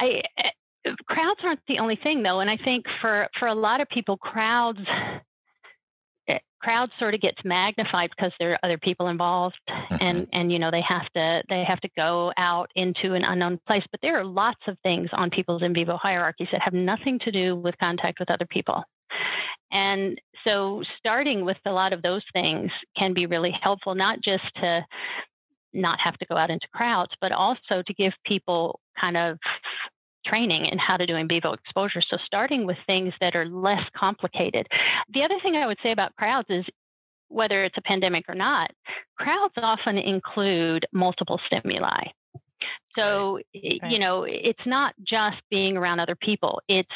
I 0.00 0.22
eh, 0.38 0.90
crowds 1.06 1.40
aren't 1.44 1.60
the 1.68 1.78
only 1.78 1.96
thing 2.02 2.22
though, 2.22 2.40
and 2.40 2.50
I 2.50 2.56
think 2.56 2.86
for 3.00 3.28
for 3.38 3.48
a 3.48 3.54
lot 3.54 3.80
of 3.80 3.88
people, 3.88 4.16
crowds 4.16 4.80
crowd 6.60 6.90
sort 6.98 7.14
of 7.14 7.20
gets 7.20 7.38
magnified 7.44 8.10
because 8.16 8.32
there 8.38 8.52
are 8.52 8.58
other 8.62 8.78
people 8.78 9.08
involved 9.08 9.56
mm-hmm. 9.68 9.96
and 10.00 10.26
and 10.32 10.52
you 10.52 10.58
know 10.58 10.70
they 10.70 10.82
have 10.86 11.06
to 11.14 11.42
they 11.48 11.64
have 11.64 11.80
to 11.80 11.88
go 11.96 12.32
out 12.36 12.70
into 12.74 13.14
an 13.14 13.24
unknown 13.24 13.58
place 13.66 13.84
but 13.90 14.00
there 14.02 14.18
are 14.18 14.24
lots 14.24 14.60
of 14.66 14.76
things 14.82 15.08
on 15.12 15.30
people's 15.30 15.62
in 15.62 15.72
vivo 15.72 15.96
hierarchies 15.96 16.48
that 16.52 16.60
have 16.60 16.74
nothing 16.74 17.18
to 17.20 17.30
do 17.30 17.54
with 17.54 17.76
contact 17.78 18.18
with 18.18 18.30
other 18.30 18.46
people 18.50 18.82
and 19.70 20.20
so 20.44 20.82
starting 20.98 21.44
with 21.44 21.56
a 21.66 21.70
lot 21.70 21.92
of 21.92 22.02
those 22.02 22.22
things 22.32 22.70
can 22.96 23.14
be 23.14 23.26
really 23.26 23.54
helpful 23.62 23.94
not 23.94 24.20
just 24.22 24.44
to 24.56 24.84
not 25.74 25.98
have 26.00 26.16
to 26.16 26.26
go 26.26 26.36
out 26.36 26.50
into 26.50 26.66
crowds 26.74 27.12
but 27.20 27.30
also 27.30 27.82
to 27.86 27.94
give 27.94 28.12
people 28.24 28.80
kind 29.00 29.16
of 29.16 29.38
training 30.28 30.66
in 30.66 30.78
how 30.78 30.96
to 30.96 31.06
do 31.06 31.16
in 31.16 31.28
vivo 31.28 31.52
exposure. 31.52 32.02
So 32.02 32.16
starting 32.24 32.66
with 32.66 32.76
things 32.86 33.12
that 33.20 33.34
are 33.34 33.46
less 33.46 33.82
complicated. 33.96 34.66
The 35.12 35.22
other 35.22 35.36
thing 35.42 35.56
I 35.56 35.66
would 35.66 35.78
say 35.82 35.92
about 35.92 36.14
crowds 36.16 36.48
is 36.50 36.64
whether 37.28 37.64
it's 37.64 37.76
a 37.76 37.82
pandemic 37.82 38.24
or 38.28 38.34
not, 38.34 38.70
crowds 39.16 39.54
often 39.62 39.98
include 39.98 40.86
multiple 40.92 41.40
stimuli. 41.46 42.04
So, 42.96 43.38
right. 43.54 43.80
you 43.88 43.98
know, 43.98 44.24
it's 44.24 44.66
not 44.66 44.94
just 45.08 45.36
being 45.50 45.76
around 45.76 46.00
other 46.00 46.16
people. 46.16 46.60
It's 46.68 46.88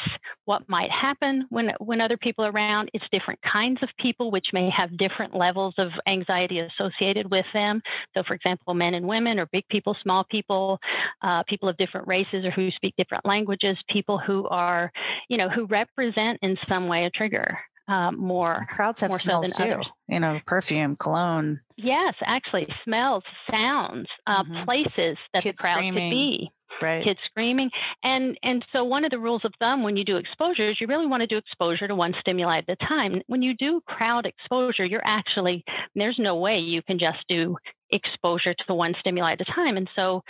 what 0.45 0.67
might 0.67 0.91
happen 0.91 1.45
when 1.49 1.71
when 1.79 2.01
other 2.01 2.17
people 2.17 2.43
are 2.43 2.51
around. 2.51 2.89
It's 2.93 3.05
different 3.11 3.39
kinds 3.41 3.79
of 3.81 3.89
people 3.99 4.29
which 4.31 4.47
may 4.51 4.69
have 4.69 4.97
different 4.97 5.33
levels 5.33 5.73
of 5.77 5.89
anxiety 6.07 6.59
associated 6.59 7.31
with 7.31 7.45
them. 7.53 7.81
So, 8.15 8.23
for 8.27 8.33
example, 8.33 8.73
men 8.73 8.95
and 8.95 9.07
women 9.07 9.39
or 9.39 9.45
big 9.47 9.67
people, 9.69 9.95
small 10.03 10.25
people, 10.29 10.79
uh, 11.21 11.43
people 11.47 11.69
of 11.69 11.77
different 11.77 12.07
races 12.07 12.43
or 12.43 12.51
who 12.51 12.69
speak 12.71 12.95
different 12.97 13.25
languages, 13.25 13.77
people 13.89 14.17
who 14.17 14.47
are, 14.49 14.91
you 15.29 15.37
know, 15.37 15.47
who 15.49 15.65
represent 15.67 16.39
in 16.41 16.57
some 16.67 16.87
way 16.87 17.05
a 17.05 17.09
trigger 17.11 17.57
um, 17.87 18.17
more. 18.17 18.65
Crowds 18.69 19.01
have 19.01 19.11
more 19.11 19.19
smells 19.19 19.55
so 19.55 19.63
too. 19.63 19.71
Others. 19.73 19.87
You 20.07 20.19
know, 20.19 20.39
perfume, 20.45 20.95
cologne. 20.95 21.59
Yes, 21.75 22.13
actually, 22.25 22.67
smells, 22.83 23.23
sounds, 23.49 24.07
uh, 24.27 24.43
mm-hmm. 24.43 24.63
places 24.63 25.17
that 25.33 25.43
Kids 25.43 25.57
the 25.57 25.63
crowd 25.63 25.77
screaming. 25.77 26.09
could 26.09 26.15
be. 26.15 26.49
Right. 26.81 27.03
Kids 27.03 27.19
screaming, 27.25 27.69
and 28.03 28.37
and 28.43 28.65
so 28.71 28.83
one 28.83 29.05
of 29.05 29.11
the 29.11 29.19
rules 29.19 29.43
of 29.45 29.53
thumb 29.59 29.83
when 29.83 29.97
you 29.97 30.03
do 30.05 30.17
exposures, 30.17 30.77
you 30.79 30.87
really 30.87 31.07
want 31.07 31.21
to 31.21 31.27
do 31.27 31.37
exposure 31.37 31.87
to 31.87 31.95
one 31.95 32.13
stimuli 32.19 32.59
at 32.59 32.69
a 32.69 32.75
time. 32.85 33.21
When 33.27 33.41
you 33.41 33.55
do 33.55 33.81
crowd 33.87 34.25
exposure, 34.25 34.85
you're 34.85 35.05
actually 35.05 35.63
there's 35.95 36.17
no 36.19 36.35
way 36.35 36.59
you 36.59 36.81
can 36.83 36.99
just 36.99 37.19
do 37.27 37.57
exposure 37.91 38.53
to 38.53 38.63
the 38.67 38.73
one 38.73 38.93
stimuli 38.99 39.33
at 39.33 39.41
a 39.41 39.45
time. 39.45 39.77
And 39.77 39.89
so 39.95 40.21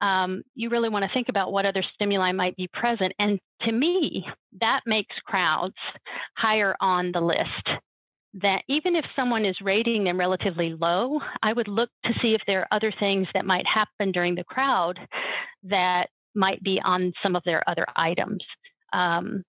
um, 0.00 0.42
you 0.54 0.70
really 0.70 0.88
want 0.88 1.04
to 1.04 1.10
think 1.12 1.28
about 1.28 1.52
what 1.52 1.66
other 1.66 1.84
stimuli 1.94 2.32
might 2.32 2.56
be 2.56 2.68
present. 2.72 3.12
And 3.18 3.38
to 3.62 3.72
me, 3.72 4.24
that 4.60 4.80
makes 4.86 5.14
crowds 5.26 5.74
higher 6.36 6.74
on 6.80 7.12
the 7.12 7.20
list. 7.20 7.82
That 8.34 8.62
even 8.68 8.94
if 8.94 9.04
someone 9.16 9.44
is 9.44 9.56
rating 9.60 10.04
them 10.04 10.18
relatively 10.18 10.74
low, 10.80 11.20
I 11.42 11.52
would 11.52 11.66
look 11.66 11.90
to 12.04 12.12
see 12.22 12.34
if 12.34 12.42
there 12.46 12.60
are 12.60 12.68
other 12.70 12.92
things 13.00 13.26
that 13.34 13.44
might 13.44 13.66
happen 13.66 14.12
during 14.12 14.36
the 14.36 14.44
crowd 14.44 14.98
that 15.64 16.06
might 16.34 16.62
be 16.62 16.80
on 16.84 17.12
some 17.22 17.34
of 17.34 17.42
their 17.44 17.68
other 17.68 17.86
items. 17.96 18.44
Um, 18.92 19.42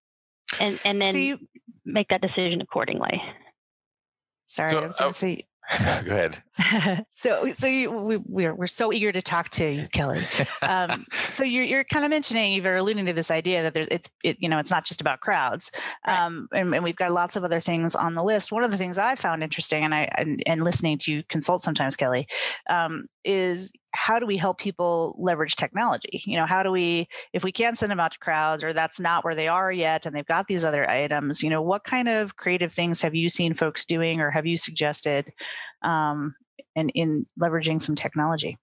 and, 0.60 0.80
and 0.84 1.02
then 1.02 1.12
so 1.12 1.18
you, 1.18 1.38
make 1.86 2.08
that 2.10 2.22
decision 2.22 2.60
accordingly. 2.62 3.22
Sorry, 4.48 4.72
so, 4.72 4.80
I 4.80 4.88
was 4.88 4.98
going 4.98 5.12
to 5.12 5.18
say 5.18 5.48
Go 6.06 6.12
ahead. 6.12 6.44
so, 7.14 7.50
so 7.52 7.68
you, 7.68 7.92
we, 7.92 8.18
we're 8.18 8.54
we're 8.54 8.68
so 8.68 8.92
eager 8.92 9.12
to 9.12 9.22
talk 9.22 9.50
to 9.50 9.70
you, 9.70 9.88
Kelly. 9.92 10.22
Um, 10.62 11.06
so 11.12 11.44
you're 11.44 11.64
you're 11.64 11.84
kind 11.86 12.04
of 12.04 12.10
mentioning, 12.10 12.62
you're 12.62 12.76
alluding 12.76 13.06
to 13.06 13.14
this 13.14 13.32
idea 13.32 13.64
that 13.64 13.74
there's 13.74 13.88
it's 13.90 14.10
it, 14.24 14.38
you 14.40 14.50
know 14.50 14.60
it's 14.60 14.72
not 14.72 14.86
just 14.86 15.02
about 15.02 15.22
crowds, 15.22 15.72
right. 16.06 16.20
um, 16.20 16.50
and, 16.54 16.74
and, 16.76 16.84
we've 16.84 16.96
got 16.96 17.12
lots 17.12 17.36
of 17.36 17.44
other 17.44 17.60
things 17.60 17.96
on 17.96 18.16
the 18.16 18.24
list. 18.24 18.52
One 18.52 18.64
of 18.64 18.72
the 18.72 18.78
things 18.78 18.98
I 18.98 19.16
found 19.16 19.44
interesting, 19.44 19.84
and 19.84 19.96
I 19.96 20.10
and, 20.18 20.44
and 20.46 20.64
listening 20.64 20.98
to 21.00 21.14
you 21.14 21.24
consult 21.30 21.64
sometimes, 21.64 21.96
Kelly, 21.96 22.28
um, 22.70 23.06
is 23.24 23.72
how 23.94 24.20
do 24.20 24.26
we 24.26 24.38
help 24.38 24.58
people 24.58 25.16
leverage 25.20 25.56
technology 25.56 26.24
you 26.26 26.36
know 26.38 26.46
how 26.46 26.64
do 26.64 26.72
we 26.72 27.08
if 27.34 27.44
we 27.44 27.52
can't 27.52 27.78
send 27.78 27.92
them 27.92 28.00
out 28.00 28.14
to 28.14 28.20
crowds 28.20 28.64
or 28.64 28.74
that's 28.74 29.00
not 29.00 29.24
where 29.24 29.36
they 29.36 29.48
are 29.48 29.72
yet 29.72 30.06
and 30.06 30.16
they've 30.16 30.26
got 30.26 30.48
these 30.48 30.64
other 30.64 30.90
items 30.90 31.44
you 31.44 31.50
know 31.50 31.62
what 31.62 31.84
kind 31.84 32.08
of 32.08 32.36
creative 32.38 32.72
things 32.72 33.02
have 33.02 33.14
you 33.14 33.30
seen 33.30 33.54
folks 33.54 33.86
doing 33.86 34.22
or 34.22 34.32
have 34.32 34.46
you 34.46 34.58
suggested 34.58 35.32
um, 35.84 36.34
in, 36.76 36.90
in 36.90 37.26
leveraging 37.40 37.82
some 37.82 37.96
technology 37.96 38.58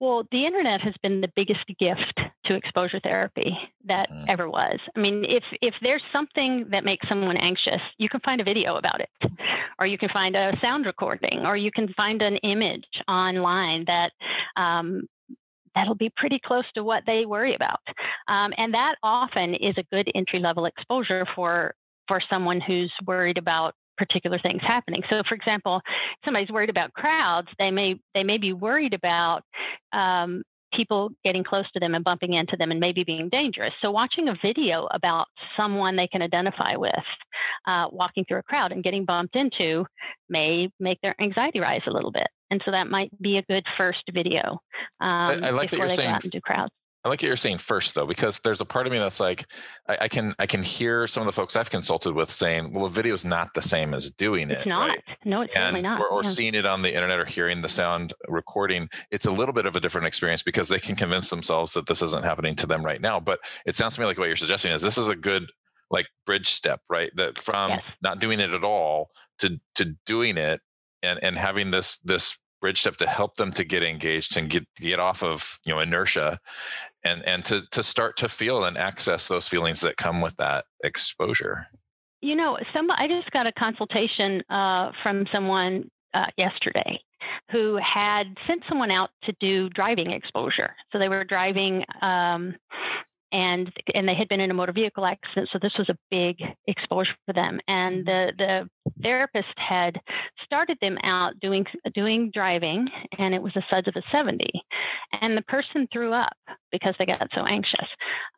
well, 0.00 0.24
the 0.30 0.44
internet 0.44 0.80
has 0.82 0.94
been 1.02 1.20
the 1.20 1.32
biggest 1.34 1.64
gift 1.78 2.20
to 2.44 2.54
exposure 2.54 3.00
therapy 3.00 3.56
that 3.86 4.10
mm. 4.10 4.24
ever 4.28 4.48
was. 4.48 4.78
I 4.94 5.00
mean, 5.00 5.24
if 5.26 5.42
if 5.62 5.74
there's 5.80 6.02
something 6.12 6.66
that 6.70 6.84
makes 6.84 7.08
someone 7.08 7.36
anxious, 7.36 7.80
you 7.98 8.08
can 8.08 8.20
find 8.20 8.40
a 8.40 8.44
video 8.44 8.76
about 8.76 9.00
it, 9.00 9.08
or 9.78 9.86
you 9.86 9.96
can 9.96 10.10
find 10.10 10.36
a 10.36 10.56
sound 10.62 10.86
recording, 10.86 11.40
or 11.46 11.56
you 11.56 11.70
can 11.70 11.88
find 11.94 12.20
an 12.20 12.36
image 12.38 12.84
online 13.08 13.84
that 13.86 14.12
um, 14.56 15.06
that'll 15.74 15.94
be 15.94 16.12
pretty 16.16 16.40
close 16.44 16.64
to 16.74 16.84
what 16.84 17.02
they 17.06 17.24
worry 17.24 17.54
about. 17.54 17.80
Um, 18.28 18.52
and 18.58 18.74
that 18.74 18.96
often 19.02 19.54
is 19.54 19.74
a 19.78 19.84
good 19.94 20.10
entry 20.14 20.40
level 20.40 20.66
exposure 20.66 21.26
for 21.34 21.74
for 22.06 22.20
someone 22.30 22.60
who's 22.60 22.92
worried 23.06 23.38
about 23.38 23.74
particular 23.96 24.38
things 24.38 24.62
happening. 24.62 25.02
So, 25.10 25.22
for 25.28 25.34
example, 25.34 25.80
somebody's 26.24 26.50
worried 26.50 26.70
about 26.70 26.92
crowds, 26.92 27.48
they 27.58 27.70
may 27.70 28.00
they 28.14 28.24
may 28.24 28.38
be 28.38 28.52
worried 28.52 28.94
about 28.94 29.42
um, 29.92 30.42
people 30.74 31.10
getting 31.24 31.44
close 31.44 31.64
to 31.72 31.80
them 31.80 31.94
and 31.94 32.04
bumping 32.04 32.34
into 32.34 32.56
them 32.56 32.70
and 32.70 32.80
maybe 32.80 33.04
being 33.04 33.28
dangerous. 33.28 33.72
So, 33.82 33.90
watching 33.90 34.28
a 34.28 34.36
video 34.42 34.86
about 34.92 35.26
someone 35.56 35.96
they 35.96 36.08
can 36.08 36.22
identify 36.22 36.76
with 36.76 36.94
uh, 37.66 37.86
walking 37.90 38.24
through 38.26 38.38
a 38.38 38.42
crowd 38.42 38.72
and 38.72 38.84
getting 38.84 39.04
bumped 39.04 39.36
into 39.36 39.86
may 40.28 40.68
make 40.80 41.00
their 41.02 41.14
anxiety 41.20 41.60
rise 41.60 41.82
a 41.86 41.90
little 41.90 42.12
bit. 42.12 42.26
And 42.50 42.60
so, 42.64 42.70
that 42.70 42.88
might 42.88 43.10
be 43.20 43.38
a 43.38 43.42
good 43.42 43.64
first 43.76 44.02
video 44.12 44.60
um, 45.00 45.42
I, 45.42 45.48
I 45.48 45.50
like 45.50 45.70
that 45.70 45.78
you're 45.78 45.88
they 45.88 45.96
saying, 45.96 46.10
go 46.10 46.14
out 46.14 46.24
and 46.24 46.32
do 46.32 46.40
crowds. 46.40 46.72
I 47.06 47.08
like 47.08 47.22
what 47.22 47.28
you're 47.28 47.36
saying 47.36 47.58
first 47.58 47.94
though, 47.94 48.04
because 48.04 48.40
there's 48.40 48.60
a 48.60 48.64
part 48.64 48.88
of 48.88 48.92
me 48.92 48.98
that's 48.98 49.20
like, 49.20 49.46
I, 49.88 49.98
I, 50.00 50.08
can 50.08 50.34
I 50.40 50.46
can 50.46 50.64
hear 50.64 51.06
some 51.06 51.20
of 51.20 51.26
the 51.26 51.32
folks 51.32 51.54
I've 51.54 51.70
consulted 51.70 52.16
with 52.16 52.28
saying, 52.28 52.72
well, 52.72 52.86
a 52.86 52.90
video 52.90 53.14
is 53.14 53.24
not 53.24 53.54
the 53.54 53.62
same 53.62 53.94
as 53.94 54.10
doing 54.10 54.50
it's 54.50 54.62
it. 54.62 54.68
Not. 54.68 54.88
Right? 54.88 55.04
No, 55.24 55.42
it's 55.42 55.52
and, 55.54 55.62
certainly 55.62 55.82
not. 55.82 56.00
Or, 56.00 56.08
or 56.08 56.24
yeah. 56.24 56.30
seeing 56.30 56.56
it 56.56 56.66
on 56.66 56.82
the 56.82 56.92
internet 56.92 57.20
or 57.20 57.24
hearing 57.24 57.60
the 57.60 57.68
sound 57.68 58.12
recording, 58.26 58.88
it's 59.12 59.24
a 59.24 59.30
little 59.30 59.52
bit 59.52 59.66
of 59.66 59.76
a 59.76 59.80
different 59.80 60.08
experience 60.08 60.42
because 60.42 60.68
they 60.68 60.80
can 60.80 60.96
convince 60.96 61.30
themselves 61.30 61.74
that 61.74 61.86
this 61.86 62.02
isn't 62.02 62.24
happening 62.24 62.56
to 62.56 62.66
them 62.66 62.84
right 62.84 63.00
now. 63.00 63.20
But 63.20 63.38
it 63.64 63.76
sounds 63.76 63.94
to 63.94 64.00
me 64.00 64.08
like 64.08 64.18
what 64.18 64.26
you're 64.26 64.34
suggesting 64.34 64.72
is 64.72 64.82
this 64.82 64.98
is 64.98 65.08
a 65.08 65.14
good 65.14 65.48
like 65.92 66.08
bridge 66.26 66.48
step, 66.48 66.80
right? 66.90 67.12
That 67.14 67.38
from 67.38 67.70
yes. 67.70 67.82
not 68.02 68.18
doing 68.18 68.40
it 68.40 68.50
at 68.50 68.64
all 68.64 69.10
to 69.38 69.60
to 69.76 69.94
doing 70.06 70.38
it 70.38 70.60
and 71.04 71.20
and 71.22 71.36
having 71.36 71.70
this 71.70 71.98
this 71.98 72.36
bridge 72.60 72.80
step 72.80 72.96
to 72.96 73.06
help 73.06 73.36
them 73.36 73.52
to 73.52 73.64
get 73.64 73.82
engaged 73.82 74.36
and 74.36 74.50
get 74.50 74.66
get 74.76 74.98
off 74.98 75.22
of 75.22 75.58
you 75.64 75.72
know 75.72 75.80
inertia 75.80 76.40
and 77.06 77.22
and 77.26 77.44
to 77.46 77.62
to 77.70 77.82
start 77.82 78.16
to 78.18 78.28
feel 78.28 78.64
and 78.64 78.76
access 78.76 79.28
those 79.28 79.48
feelings 79.48 79.80
that 79.80 79.96
come 79.96 80.20
with 80.20 80.36
that 80.36 80.64
exposure. 80.84 81.66
You 82.20 82.34
know 82.34 82.58
some 82.74 82.90
i 82.90 83.06
just 83.06 83.30
got 83.30 83.46
a 83.46 83.52
consultation 83.52 84.42
uh, 84.50 84.90
from 85.02 85.26
someone 85.32 85.90
uh, 86.14 86.26
yesterday 86.36 87.00
who 87.50 87.76
had 87.76 88.24
sent 88.46 88.62
someone 88.68 88.90
out 88.90 89.10
to 89.24 89.32
do 89.40 89.68
driving 89.70 90.12
exposure. 90.12 90.74
So 90.92 90.98
they 90.98 91.08
were 91.08 91.24
driving 91.24 91.84
um, 92.02 92.54
and 93.32 93.70
and 93.94 94.08
they 94.08 94.14
had 94.14 94.28
been 94.28 94.40
in 94.40 94.50
a 94.50 94.54
motor 94.54 94.72
vehicle 94.72 95.04
accident, 95.04 95.48
so 95.52 95.58
this 95.60 95.72
was 95.78 95.88
a 95.88 95.98
big 96.10 96.36
exposure 96.66 97.14
for 97.26 97.32
them. 97.32 97.60
And 97.68 98.06
mm-hmm. 98.06 98.36
the 98.36 98.68
the 98.84 98.92
therapist 99.02 99.54
had 99.56 99.98
started 100.44 100.78
them 100.80 100.96
out 101.02 101.38
doing 101.40 101.64
doing 101.94 102.30
driving, 102.32 102.88
and 103.18 103.34
it 103.34 103.42
was 103.42 103.54
a 103.56 103.62
suds 103.70 103.88
of 103.88 103.94
a 103.96 104.02
70, 104.12 104.46
and 105.20 105.36
the 105.36 105.42
person 105.42 105.88
threw 105.92 106.12
up 106.12 106.36
because 106.70 106.94
they 106.98 107.06
got 107.06 107.28
so 107.34 107.44
anxious, 107.44 107.88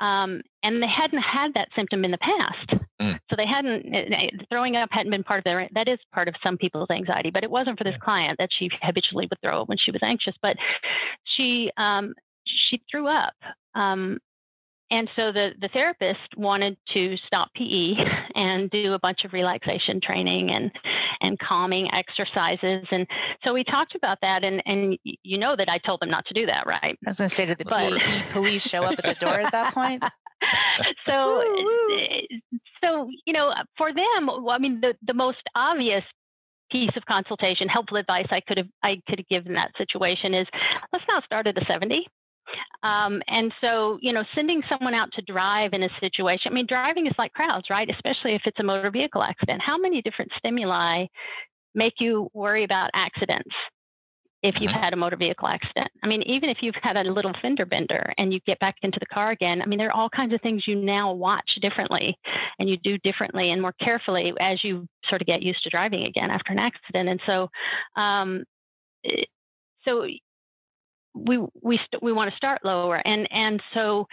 um, 0.01 0.41
and 0.63 0.83
they 0.83 0.89
hadn't 0.89 1.23
had 1.23 1.55
that 1.55 1.69
symptom 1.77 2.05
in 2.05 2.11
the 2.11 2.19
past. 2.19 2.83
Mm. 3.01 3.19
So 3.31 3.37
they 3.37 3.47
hadn't 3.47 3.95
eh, 3.95 4.05
eh, 4.11 4.45
throwing 4.51 4.77
up 4.77 4.89
hadn't 4.91 5.11
been 5.11 5.25
part 5.25 5.39
of 5.39 5.45
their 5.45 5.69
that 5.75 5.89
is 5.89 5.99
part 6.13 6.29
of 6.29 6.35
some 6.43 6.57
people's 6.57 6.91
anxiety, 6.91 7.31
but 7.31 7.45
it 7.45 7.51
wasn't 7.51 7.79
for 7.79 7.85
this 7.85 7.97
client 8.03 8.39
that 8.39 8.49
she 8.59 8.71
habitually 8.83 9.27
would 9.31 9.41
throw 9.41 9.63
up 9.63 9.69
when 9.69 9.79
she 9.79 9.91
was 9.91 10.01
anxious. 10.03 10.35
But 10.43 10.57
she 11.37 11.71
um, 11.77 12.15
she 12.47 12.83
threw 12.91 13.07
up 13.09 13.35
um, 13.75 14.19
and 14.91 15.09
so 15.17 15.33
the, 15.33 15.51
the 15.61 15.69
therapist 15.69 16.37
wanted 16.37 16.77
to 16.95 17.17
stop 17.27 17.49
PE 17.55 17.95
and 18.35 18.71
do 18.71 18.95
a 18.95 18.99
bunch 18.99 19.25
of 19.25 19.33
relaxation 19.33 20.01
training 20.03 20.51
and, 20.51 20.71
and 21.21 21.39
calming 21.39 21.89
exercises. 21.93 22.87
And 22.91 23.07
so 23.45 23.53
we 23.53 23.65
talked 23.65 23.95
about 23.95 24.19
that. 24.23 24.45
And, 24.45 24.63
and 24.65 24.99
you 25.23 25.39
know 25.39 25.55
that 25.57 25.69
I 25.69 25.79
told 25.79 26.01
them 26.01 26.11
not 26.11 26.25
to 26.27 26.35
do 26.35 26.47
that, 26.47 26.67
right? 26.67 26.99
I 27.05 27.11
was 27.11 27.19
going 27.19 27.29
to 27.29 27.35
say, 27.35 27.47
did 27.47 27.59
the 27.59 27.65
but, 27.65 28.01
police 28.31 28.63
show 28.63 28.85
up 28.85 28.99
at 28.99 29.05
the 29.05 29.27
door 29.27 29.41
at 29.41 29.53
that 29.53 29.75
point? 29.75 30.03
so, 31.07 31.45
so, 32.83 33.11
you 33.27 33.33
know, 33.35 33.53
for 33.77 33.93
them, 33.93 34.31
I 34.49 34.59
mean, 34.59 34.81
the, 34.81 34.95
the 35.07 35.15
most 35.15 35.39
obvious 35.55 36.05
piece 36.71 36.91
of 36.97 37.05
consultation, 37.07 37.69
helpful 37.69 37.97
advice 37.97 38.27
I 38.31 38.41
could 38.47 38.59
have 38.59 38.69
I 38.83 39.01
could 39.09 39.21
have 39.21 39.29
given 39.29 39.55
that 39.55 39.71
situation 39.79 40.35
is 40.35 40.47
let's 40.93 41.05
not 41.09 41.25
start 41.25 41.47
at 41.47 41.57
a 41.57 41.65
70. 41.67 42.07
Um, 42.83 43.23
and 43.27 43.53
so, 43.61 43.99
you 44.01 44.13
know, 44.13 44.25
sending 44.35 44.63
someone 44.69 44.95
out 44.95 45.13
to 45.15 45.23
drive 45.23 45.73
in 45.73 45.83
a 45.83 45.89
situation, 46.01 46.53
I 46.53 46.55
mean, 46.55 46.67
driving 46.67 47.07
is 47.07 47.15
like 47.19 47.33
crowds, 47.33 47.67
right? 47.71 47.89
Especially 47.91 48.35
if 48.35 48.43
it's 48.45 48.59
a 48.61 48.63
motor 48.63 48.91
vehicle 48.91 49.23
accident. 49.23 49.61
How 49.65 49.79
many 49.79 50.03
different 50.03 50.31
stimuli 50.39 51.07
make 51.75 51.95
you 51.99 52.29
worry 52.35 52.65
about 52.65 52.91
accidents 52.95 53.55
if 54.43 54.61
you've 54.61 54.71
mm-hmm. 54.71 54.81
had 54.81 54.93
a 54.93 54.97
motor 54.97 55.17
vehicle 55.17 55.49
accident? 55.49 55.89
I 56.03 56.07
mean, 56.07 56.23
even 56.23 56.49
if 56.49 56.59
you've 56.61 56.77
had 56.81 56.97
a 56.97 57.03
little 57.03 57.33
fender 57.43 57.67
bender 57.67 58.13
and 58.17 58.33
you 58.33 58.39
get 58.47 58.61
back 58.61 58.77
into 58.83 58.99
the 59.01 59.07
car 59.07 59.31
again, 59.31 59.61
I 59.61 59.67
mean, 59.67 59.79
there 59.79 59.89
are 59.89 59.97
all 59.97 60.09
kinds 60.09 60.33
of 60.33 60.41
things 60.41 60.65
you 60.67 60.77
now 60.77 61.13
watch 61.13 61.51
differently 61.61 62.17
and 62.59 62.69
you 62.69 62.77
do 62.77 62.99
differently 62.99 63.51
and 63.51 63.61
more 63.61 63.75
carefully 63.83 64.33
as 64.41 64.63
you 64.63 64.87
sort 65.09 65.21
of 65.21 65.27
get 65.27 65.43
used 65.43 65.63
to 65.65 65.71
driving 65.71 66.05
again 66.05 66.31
after 66.31 66.53
an 66.53 66.59
accident. 66.61 67.09
And 67.09 67.21
so, 67.27 67.49
um, 68.01 68.45
eh, 69.05 69.25
so 69.85 70.07
we 71.27 71.39
we 71.63 71.79
st- 71.79 72.03
we 72.03 72.13
want 72.13 72.31
to 72.31 72.37
start 72.37 72.65
lower. 72.65 72.97
And 72.97 73.29
and 73.31 73.63
so 73.75 74.07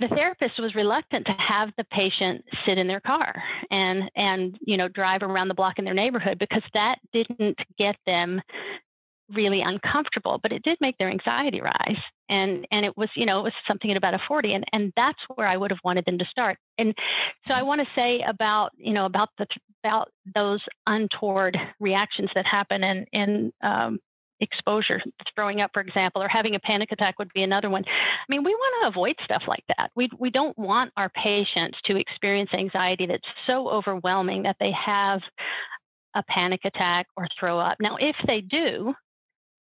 the 0.00 0.08
therapist 0.08 0.58
was 0.58 0.74
reluctant 0.74 1.26
to 1.26 1.32
have 1.32 1.70
the 1.76 1.84
patient 1.84 2.44
sit 2.66 2.78
in 2.78 2.86
their 2.86 3.00
car 3.00 3.42
and 3.70 4.10
and 4.16 4.58
you 4.60 4.76
know 4.76 4.88
drive 4.88 5.22
around 5.22 5.48
the 5.48 5.54
block 5.54 5.78
in 5.78 5.84
their 5.84 5.94
neighborhood 5.94 6.38
because 6.38 6.62
that 6.74 6.96
didn't 7.12 7.58
get 7.78 7.96
them 8.06 8.40
really 9.34 9.62
uncomfortable 9.62 10.38
but 10.42 10.52
it 10.52 10.62
did 10.62 10.76
make 10.80 10.98
their 10.98 11.10
anxiety 11.10 11.60
rise. 11.60 12.00
And 12.28 12.66
and 12.70 12.84
it 12.84 12.96
was 12.96 13.08
you 13.16 13.26
know 13.26 13.40
it 13.40 13.44
was 13.44 13.52
something 13.66 13.90
at 13.90 13.96
about 13.96 14.14
a 14.14 14.20
40 14.28 14.54
and 14.54 14.64
and 14.72 14.92
that's 14.96 15.18
where 15.34 15.46
i 15.46 15.56
would 15.56 15.70
have 15.70 15.80
wanted 15.84 16.04
them 16.04 16.18
to 16.18 16.24
start. 16.26 16.58
And 16.78 16.94
so 17.46 17.54
i 17.54 17.62
want 17.62 17.80
to 17.80 17.86
say 17.94 18.22
about 18.26 18.72
you 18.76 18.92
know 18.92 19.06
about 19.06 19.30
the 19.38 19.46
about 19.84 20.10
those 20.34 20.60
untoward 20.86 21.56
reactions 21.80 22.30
that 22.34 22.46
happen 22.46 22.84
in 22.84 23.06
in 23.12 23.52
um, 23.62 24.00
exposure, 24.42 25.00
throwing 25.34 25.60
up, 25.60 25.70
for 25.72 25.80
example, 25.80 26.22
or 26.22 26.28
having 26.28 26.54
a 26.54 26.60
panic 26.60 26.92
attack 26.92 27.18
would 27.18 27.32
be 27.34 27.42
another 27.42 27.70
one. 27.70 27.84
I 27.86 28.24
mean, 28.28 28.44
we 28.44 28.54
want 28.54 28.82
to 28.82 28.88
avoid 28.88 29.14
stuff 29.24 29.42
like 29.46 29.64
that. 29.76 29.90
We, 29.96 30.08
we 30.18 30.30
don't 30.30 30.56
want 30.58 30.92
our 30.96 31.10
patients 31.10 31.78
to 31.86 31.96
experience 31.96 32.50
anxiety 32.52 33.06
that's 33.06 33.22
so 33.46 33.68
overwhelming 33.70 34.42
that 34.42 34.56
they 34.60 34.72
have 34.72 35.20
a 36.14 36.22
panic 36.28 36.60
attack 36.64 37.06
or 37.16 37.26
throw 37.38 37.58
up. 37.58 37.78
Now, 37.80 37.96
if 37.98 38.16
they 38.26 38.40
do, 38.40 38.94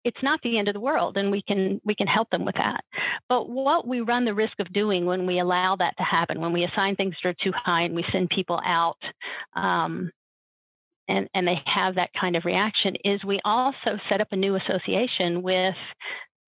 it's 0.04 0.22
not 0.22 0.40
the 0.42 0.58
end 0.58 0.68
of 0.68 0.74
the 0.74 0.80
world 0.80 1.16
and 1.16 1.30
we 1.30 1.42
can 1.42 1.80
we 1.84 1.94
can 1.94 2.06
help 2.06 2.28
them 2.30 2.44
with 2.44 2.54
that 2.54 2.82
but 3.28 3.48
what 3.48 3.86
we 3.86 4.00
run 4.00 4.24
the 4.24 4.34
risk 4.34 4.58
of 4.58 4.72
doing 4.72 5.04
when 5.04 5.26
we 5.26 5.40
allow 5.40 5.76
that 5.76 5.94
to 5.98 6.02
happen 6.02 6.40
when 6.40 6.52
we 6.52 6.64
assign 6.64 6.96
things 6.96 7.14
that 7.22 7.28
are 7.28 7.34
too 7.44 7.52
high 7.54 7.82
and 7.82 7.94
we 7.94 8.04
send 8.10 8.28
people 8.30 8.60
out 8.64 8.96
um, 9.56 10.10
and, 11.10 11.28
and 11.34 11.46
they 11.46 11.60
have 11.66 11.96
that 11.96 12.10
kind 12.18 12.36
of 12.36 12.44
reaction 12.44 12.94
is 13.04 13.22
we 13.24 13.40
also 13.44 13.98
set 14.08 14.20
up 14.20 14.28
a 14.30 14.36
new 14.36 14.56
association 14.56 15.42
with 15.42 15.74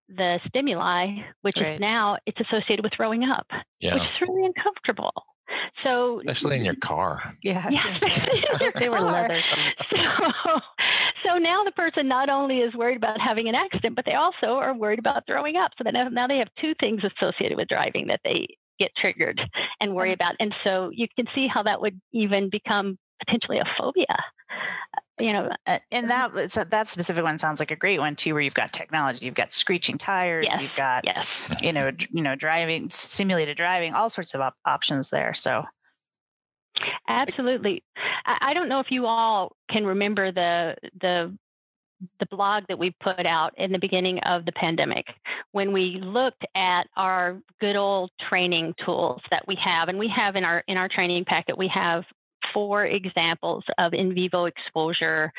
the 0.08 0.38
stimuli, 0.46 1.08
which 1.42 1.56
right. 1.56 1.74
is 1.74 1.80
now 1.80 2.16
it's 2.26 2.38
associated 2.40 2.82
with 2.82 2.92
throwing 2.96 3.24
up, 3.24 3.46
yeah. 3.80 3.94
which 3.94 4.02
is 4.04 4.20
really 4.20 4.44
uncomfortable. 4.44 5.12
So 5.80 6.20
especially 6.20 6.56
in 6.56 6.64
your 6.64 6.76
car. 6.76 7.34
Yeah, 7.42 7.68
yeah 7.70 8.70
they 8.78 8.88
were 8.88 9.00
leather 9.00 9.42
seats. 9.42 9.88
So, 9.88 9.98
so 11.26 11.38
now 11.38 11.64
the 11.64 11.72
person 11.72 12.08
not 12.08 12.30
only 12.30 12.58
is 12.58 12.74
worried 12.74 12.96
about 12.96 13.20
having 13.20 13.48
an 13.48 13.54
accident, 13.54 13.96
but 13.96 14.04
they 14.04 14.14
also 14.14 14.46
are 14.46 14.74
worried 14.74 14.98
about 14.98 15.24
throwing 15.26 15.56
up. 15.56 15.72
So 15.76 15.84
that 15.84 15.94
now 16.12 16.26
they 16.26 16.38
have 16.38 16.48
two 16.60 16.74
things 16.80 17.02
associated 17.04 17.56
with 17.56 17.68
driving 17.68 18.06
that 18.08 18.20
they 18.24 18.46
get 18.78 18.90
triggered 18.96 19.40
and 19.80 19.94
worry 19.94 20.10
mm. 20.10 20.14
about. 20.14 20.34
And 20.40 20.54
so 20.64 20.90
you 20.92 21.06
can 21.16 21.26
see 21.34 21.48
how 21.48 21.62
that 21.64 21.80
would 21.80 22.00
even 22.12 22.48
become 22.50 22.98
potentially 23.24 23.58
a 23.58 23.64
phobia 23.78 24.16
you 25.20 25.32
know 25.32 25.50
and 25.66 26.08
mm-hmm. 26.08 26.36
that 26.36 26.70
that 26.70 26.88
specific 26.88 27.22
one 27.22 27.38
sounds 27.38 27.60
like 27.60 27.70
a 27.70 27.76
great 27.76 27.98
one 27.98 28.16
too 28.16 28.32
where 28.32 28.42
you've 28.42 28.54
got 28.54 28.72
technology 28.72 29.24
you've 29.24 29.34
got 29.34 29.52
screeching 29.52 29.98
tires 29.98 30.46
yes, 30.48 30.60
you've 30.60 30.74
got 30.74 31.04
yes. 31.04 31.48
Mm-hmm. 31.48 31.64
you 31.64 31.72
know 31.72 31.90
you 32.10 32.22
know 32.22 32.34
driving 32.34 32.88
simulated 32.90 33.56
driving 33.56 33.92
all 33.92 34.10
sorts 34.10 34.34
of 34.34 34.40
op- 34.40 34.56
options 34.64 35.10
there 35.10 35.34
so. 35.34 35.64
Absolutely. 37.06 37.84
I 38.24 38.54
don't 38.54 38.68
know 38.68 38.80
if 38.80 38.90
you 38.90 39.06
all 39.06 39.54
can 39.70 39.84
remember 39.84 40.32
the 40.32 40.74
the 41.00 41.36
the 42.18 42.26
blog 42.26 42.64
that 42.68 42.78
we 42.78 42.94
put 43.00 43.26
out 43.26 43.52
in 43.56 43.70
the 43.70 43.78
beginning 43.78 44.18
of 44.20 44.44
the 44.44 44.52
pandemic 44.52 45.06
when 45.52 45.72
we 45.72 46.00
looked 46.02 46.44
at 46.56 46.88
our 46.96 47.38
good 47.60 47.76
old 47.76 48.10
training 48.28 48.74
tools 48.84 49.20
that 49.30 49.46
we 49.46 49.56
have 49.62 49.88
and 49.88 49.98
we 49.98 50.08
have 50.08 50.34
in 50.34 50.44
our 50.44 50.64
in 50.66 50.76
our 50.76 50.88
training 50.88 51.24
packet 51.24 51.56
we 51.56 51.68
have 51.68 52.04
four 52.52 52.86
examples 52.86 53.64
of 53.78 53.94
in 53.94 54.14
vivo 54.14 54.44
exposure 54.46 55.32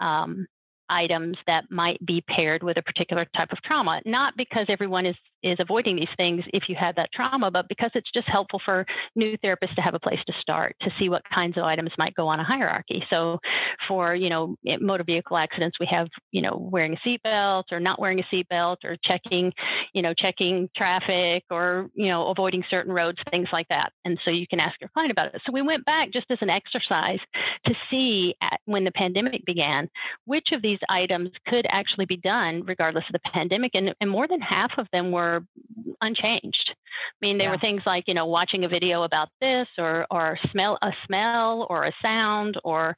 um, 0.00 0.46
items 0.90 1.36
that 1.46 1.64
might 1.70 2.04
be 2.06 2.22
paired 2.28 2.62
with 2.62 2.76
a 2.78 2.82
particular 2.82 3.26
type 3.36 3.52
of 3.52 3.58
trauma, 3.62 4.00
not 4.06 4.34
because 4.36 4.66
everyone 4.68 5.06
is 5.06 5.16
is 5.42 5.56
avoiding 5.60 5.96
these 5.96 6.08
things 6.16 6.42
if 6.52 6.64
you 6.68 6.76
have 6.78 6.96
that 6.96 7.10
trauma, 7.12 7.50
but 7.50 7.68
because 7.68 7.90
it's 7.94 8.10
just 8.12 8.28
helpful 8.28 8.60
for 8.64 8.84
new 9.14 9.36
therapists 9.38 9.74
to 9.76 9.80
have 9.80 9.94
a 9.94 9.98
place 9.98 10.18
to 10.26 10.32
start 10.40 10.74
to 10.82 10.90
see 10.98 11.08
what 11.08 11.22
kinds 11.32 11.56
of 11.56 11.64
items 11.64 11.90
might 11.98 12.14
go 12.14 12.28
on 12.28 12.40
a 12.40 12.44
hierarchy. 12.44 13.02
So, 13.10 13.38
for 13.86 14.14
you 14.14 14.28
know 14.28 14.56
eh, 14.66 14.76
motor 14.80 15.04
vehicle 15.04 15.36
accidents, 15.36 15.78
we 15.78 15.86
have 15.90 16.08
you 16.32 16.42
know 16.42 16.56
wearing 16.70 16.94
a 16.96 17.08
seatbelt 17.08 17.64
or 17.70 17.80
not 17.80 18.00
wearing 18.00 18.20
a 18.20 18.34
seatbelt 18.34 18.78
or 18.84 18.96
checking 19.04 19.52
you 19.94 20.02
know 20.02 20.14
checking 20.14 20.68
traffic 20.76 21.44
or 21.50 21.90
you 21.94 22.08
know 22.08 22.28
avoiding 22.28 22.64
certain 22.70 22.92
roads, 22.92 23.18
things 23.30 23.48
like 23.52 23.68
that. 23.68 23.92
And 24.04 24.18
so 24.24 24.30
you 24.30 24.46
can 24.48 24.60
ask 24.60 24.80
your 24.80 24.90
client 24.90 25.12
about 25.12 25.34
it. 25.34 25.40
So 25.46 25.52
we 25.52 25.62
went 25.62 25.84
back 25.84 26.12
just 26.12 26.26
as 26.30 26.38
an 26.40 26.50
exercise 26.50 27.20
to 27.66 27.74
see 27.90 28.34
at, 28.42 28.60
when 28.64 28.84
the 28.84 28.92
pandemic 28.92 29.44
began 29.44 29.88
which 30.24 30.48
of 30.52 30.62
these 30.62 30.78
items 30.88 31.30
could 31.46 31.66
actually 31.70 32.06
be 32.06 32.16
done 32.16 32.62
regardless 32.66 33.04
of 33.08 33.12
the 33.12 33.30
pandemic, 33.30 33.72
and, 33.74 33.94
and 34.00 34.10
more 34.10 34.26
than 34.26 34.40
half 34.40 34.72
of 34.78 34.86
them 34.92 35.10
were 35.10 35.27
were 35.28 35.94
unchanged. 36.00 36.70
I 36.70 37.26
mean, 37.26 37.38
there 37.38 37.48
yeah. 37.48 37.52
were 37.52 37.58
things 37.58 37.82
like 37.86 38.04
you 38.06 38.14
know 38.14 38.26
watching 38.26 38.64
a 38.64 38.68
video 38.68 39.02
about 39.02 39.28
this, 39.40 39.66
or 39.78 40.06
or 40.10 40.38
smell 40.50 40.78
a 40.82 40.92
smell, 41.06 41.66
or 41.70 41.84
a 41.84 41.92
sound, 42.02 42.60
or 42.64 42.94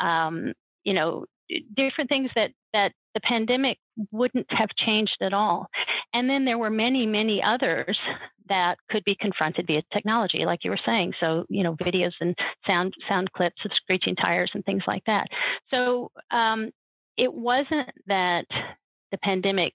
um, 0.00 0.52
you 0.84 0.94
know 0.94 1.24
different 1.76 2.08
things 2.08 2.30
that 2.34 2.50
that 2.72 2.92
the 3.14 3.20
pandemic 3.20 3.78
wouldn't 4.10 4.46
have 4.50 4.68
changed 4.76 5.16
at 5.20 5.32
all. 5.32 5.68
and 6.14 6.28
then 6.28 6.44
there 6.44 6.58
were 6.58 6.70
many, 6.70 7.06
many 7.06 7.42
others 7.42 7.98
that 8.48 8.76
could 8.90 9.04
be 9.04 9.16
confronted 9.18 9.66
via 9.66 9.82
technology, 9.92 10.44
like 10.44 10.64
you 10.64 10.70
were 10.70 10.80
saying. 10.84 11.12
So, 11.18 11.44
you 11.48 11.62
know, 11.62 11.74
videos 11.76 12.12
and 12.20 12.36
sound 12.66 12.94
sound 13.08 13.32
clips 13.32 13.64
of 13.64 13.70
screeching 13.74 14.16
tires 14.16 14.50
and 14.54 14.64
things 14.64 14.82
like 14.86 15.02
that. 15.06 15.28
So, 15.70 16.10
um, 16.30 16.70
it 17.16 17.32
wasn't 17.32 17.90
that 18.06 18.46
the 19.12 19.18
pandemic 19.18 19.72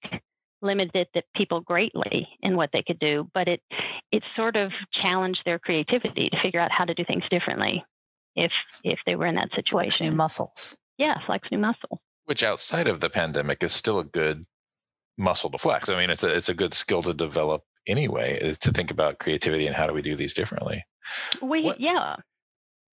limited 0.61 1.07
the 1.13 1.23
people 1.35 1.61
greatly 1.61 2.27
in 2.41 2.55
what 2.55 2.69
they 2.73 2.83
could 2.85 2.99
do, 2.99 3.29
but 3.33 3.47
it 3.47 3.61
it 4.11 4.23
sort 4.35 4.55
of 4.55 4.71
challenged 5.01 5.41
their 5.45 5.59
creativity 5.59 6.29
to 6.29 6.41
figure 6.41 6.59
out 6.59 6.71
how 6.71 6.85
to 6.85 6.93
do 6.93 7.03
things 7.05 7.23
differently 7.29 7.83
if 8.35 8.51
if 8.83 8.99
they 9.05 9.15
were 9.15 9.27
in 9.27 9.35
that 9.35 9.49
situation. 9.55 9.71
Flex 9.71 10.01
new 10.01 10.11
muscles. 10.11 10.75
Yeah, 10.97 11.15
flex 11.25 11.47
new 11.51 11.59
muscle. 11.59 12.01
Which 12.25 12.43
outside 12.43 12.87
of 12.87 12.99
the 12.99 13.09
pandemic 13.09 13.63
is 13.63 13.73
still 13.73 13.99
a 13.99 14.03
good 14.03 14.45
muscle 15.17 15.49
to 15.51 15.57
flex. 15.57 15.89
I 15.89 15.99
mean, 15.99 16.09
it's 16.09 16.23
a 16.23 16.35
it's 16.35 16.49
a 16.49 16.53
good 16.53 16.73
skill 16.73 17.01
to 17.03 17.13
develop 17.13 17.63
anyway, 17.87 18.37
is 18.39 18.57
to 18.59 18.71
think 18.71 18.91
about 18.91 19.19
creativity 19.19 19.67
and 19.67 19.75
how 19.75 19.87
do 19.87 19.93
we 19.93 20.01
do 20.01 20.15
these 20.15 20.33
differently. 20.33 20.85
We 21.41 21.63
what, 21.63 21.79
yeah. 21.79 22.15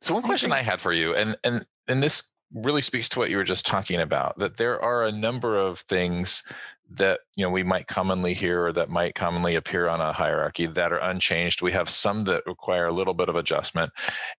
So 0.00 0.14
one 0.14 0.22
question 0.22 0.52
I, 0.52 0.58
I 0.58 0.62
had 0.62 0.80
for 0.80 0.92
you, 0.92 1.14
and 1.14 1.36
and 1.44 1.66
and 1.88 2.02
this 2.02 2.32
really 2.52 2.82
speaks 2.82 3.08
to 3.10 3.18
what 3.18 3.30
you 3.30 3.36
were 3.36 3.44
just 3.44 3.66
talking 3.66 4.00
about, 4.00 4.38
that 4.38 4.56
there 4.56 4.80
are 4.80 5.04
a 5.04 5.12
number 5.12 5.58
of 5.58 5.80
things 5.80 6.44
that 6.90 7.20
you 7.34 7.44
know 7.44 7.50
we 7.50 7.62
might 7.62 7.86
commonly 7.86 8.34
hear 8.34 8.66
or 8.66 8.72
that 8.72 8.88
might 8.88 9.14
commonly 9.14 9.54
appear 9.54 9.88
on 9.88 10.00
a 10.00 10.12
hierarchy 10.12 10.66
that 10.66 10.92
are 10.92 10.98
unchanged 10.98 11.60
we 11.60 11.72
have 11.72 11.88
some 11.88 12.24
that 12.24 12.46
require 12.46 12.86
a 12.86 12.92
little 12.92 13.14
bit 13.14 13.28
of 13.28 13.36
adjustment 13.36 13.90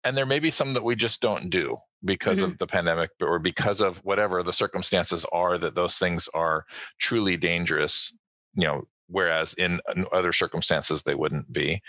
and 0.05 0.17
there 0.17 0.27
may 0.27 0.39
be 0.39 0.51
some 0.51 0.75
that 0.75 0.85
we 0.85 0.95
just 0.95 1.21
don't 1.21 1.51
do 1.51 1.77
because 2.05 2.39
mm-hmm. 2.39 2.53
of 2.53 2.59
the 2.59 2.67
pandemic 2.67 3.11
or 3.21 3.39
because 3.39 3.81
of 3.81 3.99
whatever 3.99 4.43
the 4.43 4.53
circumstances 4.53 5.27
are 5.33 5.59
that 5.59 5.75
those 5.75 5.99
things 5.99 6.29
are 6.35 6.65
truly 6.99 7.37
dangerous 7.37 8.17
you 8.55 8.65
know 8.65 8.87
whereas 9.09 9.55
in 9.55 9.81
uh, 9.89 10.05
other 10.13 10.33
circumstances 10.33 11.03
they 11.03 11.15
wouldn't 11.15 11.53
be. 11.53 11.81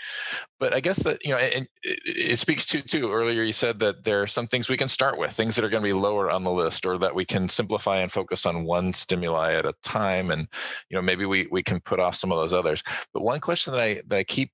But 0.58 0.74
i 0.74 0.80
guess 0.80 1.02
that 1.04 1.24
you 1.24 1.30
know 1.30 1.38
and 1.38 1.68
it 1.82 2.38
speaks 2.38 2.66
to 2.66 2.82
too 2.82 3.12
earlier 3.12 3.42
you 3.42 3.52
said 3.52 3.78
that 3.80 4.04
there 4.04 4.22
are 4.22 4.26
some 4.26 4.46
things 4.46 4.68
we 4.68 4.76
can 4.76 4.88
start 4.88 5.18
with 5.18 5.32
things 5.32 5.56
that 5.56 5.64
are 5.64 5.68
going 5.68 5.82
to 5.82 5.88
be 5.88 5.92
lower 5.92 6.30
on 6.30 6.44
the 6.44 6.52
list 6.52 6.86
or 6.86 6.98
that 6.98 7.14
we 7.14 7.24
can 7.24 7.48
simplify 7.48 7.98
and 7.98 8.12
focus 8.12 8.46
on 8.46 8.64
one 8.64 8.92
stimuli 8.92 9.54
at 9.54 9.66
a 9.66 9.74
time 9.82 10.30
and 10.30 10.48
you 10.90 10.96
know 10.96 11.02
maybe 11.02 11.24
we 11.24 11.46
we 11.50 11.62
can 11.62 11.80
put 11.80 12.00
off 12.00 12.14
some 12.14 12.32
of 12.32 12.38
those 12.38 12.54
others. 12.54 12.82
But 13.12 13.22
one 13.22 13.40
question 13.40 13.72
that 13.72 13.80
i 13.80 14.02
that 14.06 14.18
i 14.18 14.24
keep 14.24 14.50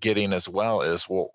getting 0.00 0.32
as 0.32 0.48
well 0.48 0.82
is 0.82 1.08
well 1.08 1.32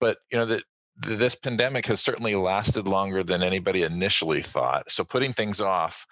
but 0.00 0.18
you 0.30 0.38
know 0.38 0.46
that 0.46 0.62
this 0.96 1.34
pandemic 1.34 1.86
has 1.86 2.00
certainly 2.00 2.34
lasted 2.34 2.88
longer 2.88 3.22
than 3.22 3.42
anybody 3.42 3.82
initially 3.82 4.42
thought. 4.42 4.90
So 4.90 5.04
putting 5.04 5.32
things 5.32 5.60
off 5.60 6.06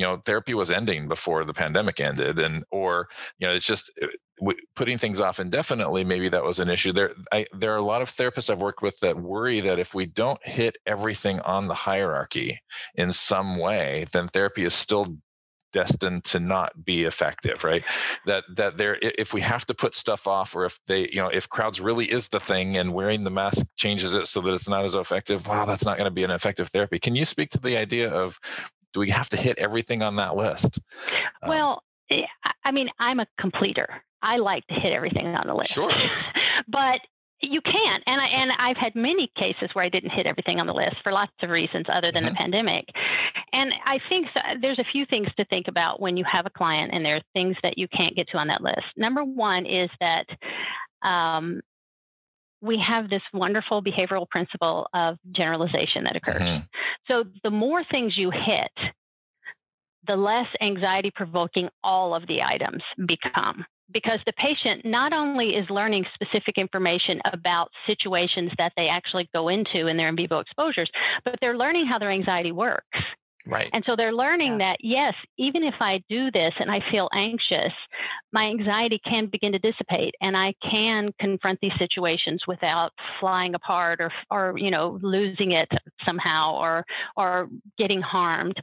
you 0.00 0.06
know 0.06 0.16
therapy 0.16 0.54
was 0.54 0.70
ending 0.70 1.08
before 1.08 1.44
the 1.44 1.52
pandemic 1.52 2.00
ended 2.00 2.38
and 2.38 2.64
or 2.70 3.06
you 3.38 3.46
know 3.46 3.52
it's 3.52 3.66
just 3.66 3.92
uh, 4.02 4.06
putting 4.74 4.96
things 4.96 5.20
off 5.20 5.38
indefinitely 5.38 6.02
maybe 6.02 6.26
that 6.30 6.42
was 6.42 6.58
an 6.58 6.70
issue. 6.70 6.90
There 6.90 7.12
I, 7.30 7.44
there 7.52 7.74
are 7.74 7.76
a 7.76 7.82
lot 7.82 8.00
of 8.00 8.10
therapists 8.10 8.48
i've 8.48 8.62
worked 8.62 8.80
with 8.80 8.98
that 9.00 9.20
worry 9.20 9.60
that 9.60 9.78
if 9.78 9.94
we 9.94 10.06
don't 10.06 10.42
hit 10.42 10.78
everything 10.86 11.38
on 11.40 11.68
the 11.68 11.74
hierarchy 11.74 12.60
in 12.94 13.12
some 13.12 13.58
way 13.58 14.06
then 14.14 14.28
therapy 14.28 14.64
is 14.64 14.72
still 14.72 15.18
destined 15.72 16.24
to 16.24 16.40
not 16.40 16.82
be 16.82 17.04
effective 17.04 17.62
right? 17.62 17.84
That 18.24 18.44
that 18.56 18.78
there 18.78 18.98
if 19.02 19.34
we 19.34 19.42
have 19.42 19.66
to 19.66 19.74
put 19.74 19.94
stuff 19.94 20.26
off 20.26 20.56
or 20.56 20.64
if 20.64 20.80
they 20.86 21.10
you 21.10 21.16
know 21.16 21.28
if 21.28 21.46
crowds 21.46 21.78
really 21.78 22.06
is 22.06 22.28
the 22.28 22.40
thing 22.40 22.78
and 22.78 22.94
wearing 22.94 23.24
the 23.24 23.30
mask 23.30 23.66
changes 23.76 24.14
it 24.14 24.26
so 24.28 24.40
that 24.40 24.54
it's 24.54 24.68
not 24.68 24.86
as 24.86 24.94
effective 24.94 25.46
wow 25.46 25.66
that's 25.66 25.84
not 25.84 25.98
going 25.98 26.08
to 26.08 26.14
be 26.14 26.24
an 26.24 26.30
effective 26.30 26.68
therapy. 26.68 26.98
Can 26.98 27.14
you 27.14 27.26
speak 27.26 27.50
to 27.50 27.60
the 27.60 27.76
idea 27.76 28.10
of 28.10 28.40
do 28.92 29.00
we 29.00 29.10
have 29.10 29.28
to 29.30 29.36
hit 29.36 29.58
everything 29.58 30.02
on 30.02 30.16
that 30.16 30.36
list? 30.36 30.78
Um 31.42 31.50
well, 31.50 31.82
um, 32.10 32.22
I 32.64 32.72
mean, 32.72 32.88
I'm 32.98 33.20
a 33.20 33.26
completer. 33.38 34.02
I 34.22 34.36
like 34.36 34.66
to 34.66 34.74
hit 34.74 34.92
everything 34.92 35.26
on 35.26 35.46
the 35.46 35.54
list. 35.54 35.70
Sure. 35.70 35.92
but 36.68 37.00
you 37.42 37.60
can't, 37.62 38.02
and 38.06 38.20
I 38.20 38.26
and 38.26 38.50
I've 38.58 38.76
had 38.76 38.94
many 38.94 39.30
cases 39.34 39.70
where 39.72 39.84
I 39.84 39.88
didn't 39.88 40.10
hit 40.10 40.26
everything 40.26 40.60
on 40.60 40.66
the 40.66 40.74
list 40.74 40.96
for 41.02 41.10
lots 41.10 41.32
of 41.42 41.48
reasons 41.48 41.86
other 41.90 42.12
than 42.12 42.24
mm-hmm. 42.24 42.34
the 42.34 42.36
pandemic. 42.36 42.84
And 43.54 43.72
I 43.86 43.98
think 44.10 44.26
so, 44.34 44.40
there's 44.60 44.78
a 44.78 44.84
few 44.92 45.06
things 45.06 45.28
to 45.38 45.44
think 45.46 45.66
about 45.66 46.00
when 46.00 46.16
you 46.18 46.24
have 46.30 46.44
a 46.44 46.50
client 46.50 46.90
and 46.92 47.04
there 47.04 47.16
are 47.16 47.22
things 47.32 47.56
that 47.62 47.78
you 47.78 47.88
can't 47.88 48.14
get 48.14 48.28
to 48.28 48.36
on 48.36 48.48
that 48.48 48.60
list. 48.60 48.84
Number 48.96 49.24
one 49.24 49.64
is 49.64 49.88
that 50.00 50.26
um, 51.02 51.62
we 52.62 52.78
have 52.86 53.08
this 53.08 53.22
wonderful 53.32 53.82
behavioral 53.82 54.28
principle 54.28 54.86
of 54.94 55.16
generalization 55.32 56.04
that 56.04 56.16
occurs. 56.16 56.40
Mm-hmm. 56.40 56.64
So 57.08 57.24
the 57.42 57.50
more 57.50 57.82
things 57.90 58.16
you 58.16 58.30
hit, 58.30 58.92
the 60.06 60.16
less 60.16 60.46
anxiety 60.60 61.10
provoking 61.14 61.68
all 61.82 62.14
of 62.14 62.26
the 62.26 62.42
items 62.42 62.82
become. 63.06 63.64
Because 63.92 64.20
the 64.24 64.32
patient 64.34 64.84
not 64.84 65.12
only 65.12 65.56
is 65.56 65.68
learning 65.68 66.04
specific 66.14 66.58
information 66.58 67.20
about 67.32 67.70
situations 67.88 68.52
that 68.56 68.72
they 68.76 68.86
actually 68.86 69.28
go 69.34 69.48
into 69.48 69.88
in 69.88 69.96
their 69.96 70.08
in 70.08 70.16
vivo 70.16 70.38
exposures, 70.38 70.88
but 71.24 71.34
they're 71.40 71.58
learning 71.58 71.86
how 71.86 71.98
their 71.98 72.12
anxiety 72.12 72.52
works. 72.52 72.86
Right. 73.46 73.70
And 73.72 73.82
so 73.86 73.96
they're 73.96 74.12
learning 74.12 74.60
yeah. 74.60 74.66
that, 74.66 74.76
yes, 74.80 75.14
even 75.38 75.62
if 75.62 75.74
I 75.80 76.02
do 76.08 76.30
this 76.30 76.52
and 76.58 76.70
I 76.70 76.80
feel 76.90 77.08
anxious, 77.14 77.72
my 78.32 78.44
anxiety 78.44 79.00
can 79.04 79.26
begin 79.26 79.52
to 79.52 79.58
dissipate 79.58 80.14
and 80.20 80.36
I 80.36 80.54
can 80.70 81.12
confront 81.18 81.58
these 81.60 81.72
situations 81.78 82.42
without 82.46 82.92
flying 83.18 83.54
apart 83.54 84.00
or, 84.00 84.12
or 84.30 84.54
you 84.58 84.70
know, 84.70 84.98
losing 85.02 85.52
it 85.52 85.68
somehow 86.04 86.56
or, 86.56 86.84
or 87.16 87.48
getting 87.78 88.02
harmed. 88.02 88.56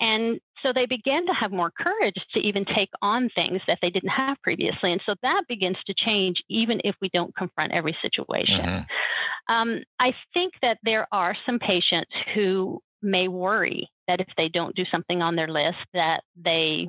And 0.00 0.40
so 0.62 0.72
they 0.74 0.86
begin 0.86 1.26
to 1.26 1.32
have 1.32 1.52
more 1.52 1.70
courage 1.70 2.14
to 2.32 2.40
even 2.40 2.64
take 2.64 2.90
on 3.02 3.28
things 3.34 3.60
that 3.66 3.78
they 3.82 3.90
didn't 3.90 4.10
have 4.10 4.36
previously. 4.42 4.92
And 4.92 5.00
so 5.06 5.14
that 5.22 5.42
begins 5.48 5.76
to 5.86 5.94
change 5.96 6.38
even 6.48 6.80
if 6.84 6.96
we 7.00 7.10
don't 7.12 7.36
confront 7.36 7.72
every 7.72 7.96
situation. 8.02 8.64
Mm-hmm. 8.64 9.54
Um, 9.54 9.82
I 10.00 10.14
think 10.32 10.54
that 10.62 10.78
there 10.82 11.06
are 11.12 11.36
some 11.44 11.58
patients 11.58 12.10
who 12.34 12.80
may 13.02 13.28
worry 13.28 13.90
that 14.08 14.20
if 14.20 14.28
they 14.36 14.48
don't 14.48 14.74
do 14.74 14.84
something 14.90 15.22
on 15.22 15.36
their 15.36 15.48
list 15.48 15.78
that 15.92 16.22
they 16.36 16.88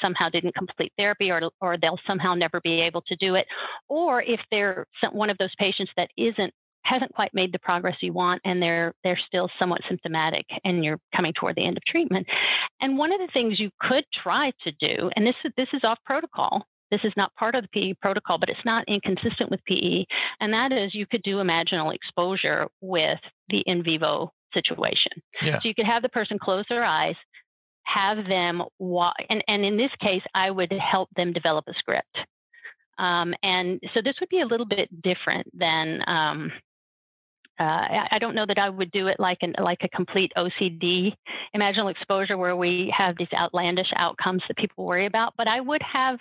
somehow 0.00 0.28
didn't 0.28 0.54
complete 0.54 0.92
therapy 0.98 1.30
or, 1.30 1.40
or 1.60 1.76
they'll 1.80 2.00
somehow 2.06 2.34
never 2.34 2.60
be 2.62 2.80
able 2.80 3.02
to 3.02 3.16
do 3.16 3.34
it 3.34 3.46
or 3.88 4.22
if 4.22 4.40
they're 4.50 4.86
one 5.12 5.30
of 5.30 5.38
those 5.38 5.54
patients 5.58 5.92
that 5.96 6.08
isn't 6.16 6.52
hasn't 6.84 7.14
quite 7.14 7.32
made 7.32 7.50
the 7.50 7.58
progress 7.60 7.96
you 8.02 8.12
want 8.12 8.42
and 8.44 8.60
they're 8.60 8.92
they're 9.04 9.18
still 9.26 9.48
somewhat 9.58 9.80
symptomatic 9.88 10.44
and 10.64 10.84
you're 10.84 10.98
coming 11.16 11.32
toward 11.32 11.56
the 11.56 11.64
end 11.64 11.76
of 11.76 11.84
treatment 11.84 12.26
and 12.80 12.98
one 12.98 13.12
of 13.12 13.20
the 13.20 13.28
things 13.32 13.58
you 13.58 13.70
could 13.80 14.04
try 14.22 14.52
to 14.62 14.72
do 14.80 15.10
and 15.16 15.26
this 15.26 15.34
is 15.44 15.52
this 15.56 15.68
is 15.72 15.82
off 15.84 15.98
protocol 16.04 16.66
this 16.90 17.00
is 17.02 17.12
not 17.16 17.34
part 17.34 17.56
of 17.56 17.64
the 17.64 17.68
PE 17.68 17.94
protocol, 18.00 18.38
but 18.38 18.48
it's 18.48 18.64
not 18.64 18.84
inconsistent 18.86 19.50
with 19.50 19.64
PE. 19.64 20.04
And 20.40 20.52
that 20.52 20.70
is 20.70 20.94
you 20.94 21.06
could 21.06 21.22
do 21.24 21.38
imaginal 21.38 21.92
exposure 21.92 22.68
with 22.80 23.18
the 23.48 23.64
in 23.66 23.82
vivo 23.82 24.30
situation. 24.54 25.12
Yeah. 25.42 25.58
So 25.60 25.68
you 25.68 25.74
could 25.74 25.86
have 25.86 26.02
the 26.02 26.08
person 26.08 26.38
close 26.38 26.64
their 26.68 26.84
eyes, 26.84 27.16
have 27.84 28.26
them 28.26 28.62
walk, 28.78 29.16
and, 29.28 29.44
and 29.48 29.64
in 29.64 29.76
this 29.76 29.90
case, 30.00 30.22
I 30.34 30.50
would 30.50 30.72
help 30.72 31.10
them 31.16 31.32
develop 31.32 31.66
a 31.68 31.74
script. 31.74 32.16
Um, 32.98 33.34
and 33.42 33.80
so 33.92 34.00
this 34.02 34.14
would 34.20 34.28
be 34.28 34.40
a 34.40 34.46
little 34.46 34.66
bit 34.66 34.88
different 35.02 35.46
than. 35.52 36.00
Um, 36.06 36.52
uh, 37.60 38.02
I 38.10 38.18
don't 38.18 38.34
know 38.34 38.46
that 38.48 38.58
I 38.58 38.68
would 38.68 38.90
do 38.90 39.06
it 39.06 39.20
like 39.20 39.38
an 39.42 39.54
like 39.60 39.78
a 39.82 39.88
complete 39.88 40.32
OCD 40.36 41.12
imaginal 41.54 41.88
exposure 41.88 42.36
where 42.36 42.56
we 42.56 42.92
have 42.96 43.16
these 43.16 43.28
outlandish 43.32 43.92
outcomes 43.94 44.42
that 44.48 44.56
people 44.56 44.84
worry 44.84 45.06
about, 45.06 45.34
but 45.38 45.46
I 45.46 45.60
would 45.60 45.82
have 45.82 46.18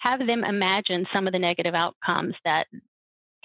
have 0.00 0.18
them 0.26 0.44
imagine 0.44 1.06
some 1.14 1.26
of 1.26 1.32
the 1.32 1.38
negative 1.38 1.74
outcomes 1.74 2.34
that 2.44 2.66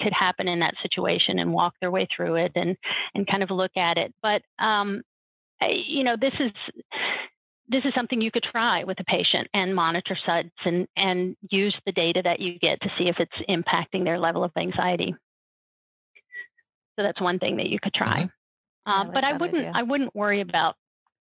could 0.01 0.13
happen 0.13 0.47
in 0.47 0.59
that 0.59 0.75
situation 0.81 1.39
and 1.39 1.53
walk 1.53 1.73
their 1.79 1.91
way 1.91 2.07
through 2.15 2.35
it 2.35 2.51
and 2.55 2.77
and 3.13 3.27
kind 3.27 3.43
of 3.43 3.51
look 3.51 3.75
at 3.77 3.97
it. 3.97 4.13
But 4.21 4.41
um, 4.59 5.01
you 5.61 6.03
know, 6.03 6.15
this 6.19 6.33
is 6.39 6.51
this 7.69 7.85
is 7.85 7.93
something 7.95 8.21
you 8.21 8.31
could 8.31 8.43
try 8.43 8.83
with 8.83 8.99
a 8.99 9.03
patient 9.05 9.47
and 9.53 9.75
monitor 9.75 10.17
SUDS 10.25 10.49
and 10.65 10.87
and 10.95 11.35
use 11.49 11.75
the 11.85 11.91
data 11.91 12.21
that 12.23 12.39
you 12.39 12.59
get 12.59 12.81
to 12.81 12.89
see 12.97 13.07
if 13.07 13.17
it's 13.19 13.31
impacting 13.49 14.03
their 14.03 14.19
level 14.19 14.43
of 14.43 14.51
anxiety. 14.57 15.15
So 16.97 17.03
that's 17.03 17.21
one 17.21 17.39
thing 17.39 17.57
that 17.57 17.67
you 17.67 17.79
could 17.81 17.93
try. 17.93 18.23
Mm-hmm. 18.23 18.91
Um, 18.91 18.93
I 18.93 19.03
like 19.03 19.13
but 19.13 19.23
I 19.23 19.37
wouldn't 19.37 19.59
idea. 19.59 19.71
I 19.73 19.83
wouldn't 19.83 20.15
worry 20.15 20.41
about 20.41 20.75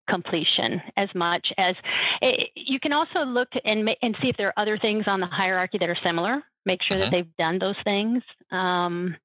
completion 0.09 0.81
as 0.95 1.09
much 1.13 1.45
as 1.57 1.75
it, 2.21 2.39
eh, 2.39 2.43
you 2.55 2.79
can 2.79 2.93
also 2.93 3.19
look 3.25 3.49
and 3.65 3.89
and 4.01 4.15
see 4.21 4.29
if 4.29 4.37
there 4.37 4.47
are 4.47 4.61
other 4.61 4.77
things 4.77 5.03
on 5.07 5.19
the 5.19 5.27
hierarchy 5.27 5.77
that 5.79 5.89
are 5.89 5.97
similar 6.03 6.41
make 6.67 6.83
sure 6.83 6.97
mm-hmm. 6.97 7.09
that 7.09 7.11
they've 7.11 7.37
done 7.37 7.57
those 7.57 7.77
things. 7.83 8.21
Um, 8.51 9.15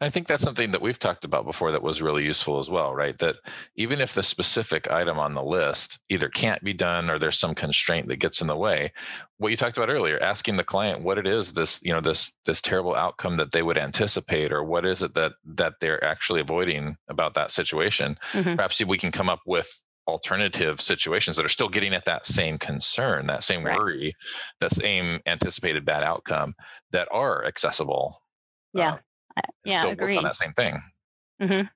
I 0.00 0.08
think 0.08 0.26
that's 0.26 0.42
something 0.42 0.70
that 0.70 0.82
we've 0.82 0.98
talked 0.98 1.24
about 1.24 1.44
before 1.44 1.72
that 1.72 1.82
was 1.82 2.02
really 2.02 2.24
useful 2.24 2.58
as 2.58 2.70
well, 2.70 2.94
right? 2.94 3.16
That 3.18 3.36
even 3.76 4.00
if 4.00 4.14
the 4.14 4.22
specific 4.22 4.90
item 4.90 5.18
on 5.18 5.34
the 5.34 5.42
list 5.42 5.98
either 6.08 6.28
can't 6.28 6.62
be 6.62 6.72
done 6.72 7.10
or 7.10 7.18
there's 7.18 7.38
some 7.38 7.54
constraint 7.54 8.08
that 8.08 8.16
gets 8.16 8.40
in 8.40 8.46
the 8.46 8.56
way, 8.56 8.92
what 9.38 9.50
you 9.50 9.56
talked 9.56 9.76
about 9.76 9.90
earlier, 9.90 10.18
asking 10.22 10.56
the 10.56 10.64
client 10.64 11.02
what 11.02 11.18
it 11.18 11.26
is 11.26 11.52
this, 11.52 11.80
you 11.82 11.92
know, 11.92 12.00
this 12.00 12.34
this 12.46 12.62
terrible 12.62 12.94
outcome 12.94 13.36
that 13.36 13.52
they 13.52 13.62
would 13.62 13.78
anticipate 13.78 14.52
or 14.52 14.62
what 14.62 14.86
is 14.86 15.02
it 15.02 15.14
that 15.14 15.32
that 15.44 15.74
they're 15.80 16.02
actually 16.04 16.40
avoiding 16.40 16.96
about 17.08 17.34
that 17.34 17.50
situation. 17.50 18.16
Mm-hmm. 18.32 18.54
Perhaps 18.54 18.84
we 18.84 18.98
can 18.98 19.10
come 19.10 19.28
up 19.28 19.40
with 19.46 19.82
alternative 20.06 20.80
situations 20.80 21.36
that 21.36 21.46
are 21.46 21.50
still 21.50 21.68
getting 21.68 21.94
at 21.94 22.04
that 22.04 22.26
same 22.26 22.58
concern, 22.58 23.26
that 23.26 23.42
same 23.42 23.64
right. 23.64 23.76
worry, 23.78 24.14
that 24.60 24.70
same 24.70 25.20
anticipated 25.26 25.84
bad 25.84 26.02
outcome 26.02 26.54
that 26.90 27.08
are 27.10 27.44
accessible. 27.44 28.20
Yeah. 28.72 28.98
Uh, 29.36 29.40
yeah. 29.64 29.80
Still 29.80 29.96
work 29.96 30.16
on 30.16 30.24
that 30.24 30.36
same 30.36 30.52
thing. 30.52 30.76
Mm-hmm. 31.40 31.66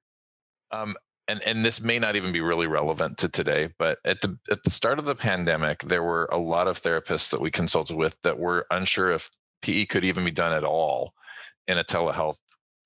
Um, 0.70 0.94
and 1.28 1.42
and 1.44 1.64
this 1.64 1.80
may 1.80 1.98
not 1.98 2.16
even 2.16 2.32
be 2.32 2.40
really 2.40 2.66
relevant 2.66 3.18
to 3.18 3.28
today, 3.28 3.68
but 3.78 3.98
at 4.04 4.20
the 4.22 4.38
at 4.50 4.62
the 4.62 4.70
start 4.70 4.98
of 4.98 5.04
the 5.04 5.14
pandemic, 5.14 5.80
there 5.80 6.02
were 6.02 6.28
a 6.32 6.38
lot 6.38 6.68
of 6.68 6.80
therapists 6.80 7.30
that 7.30 7.40
we 7.40 7.50
consulted 7.50 7.96
with 7.96 8.16
that 8.22 8.38
were 8.38 8.66
unsure 8.70 9.12
if 9.12 9.30
PE 9.62 9.86
could 9.86 10.04
even 10.04 10.24
be 10.24 10.30
done 10.30 10.52
at 10.52 10.64
all 10.64 11.12
in 11.66 11.76
a 11.78 11.84
telehealth 11.84 12.38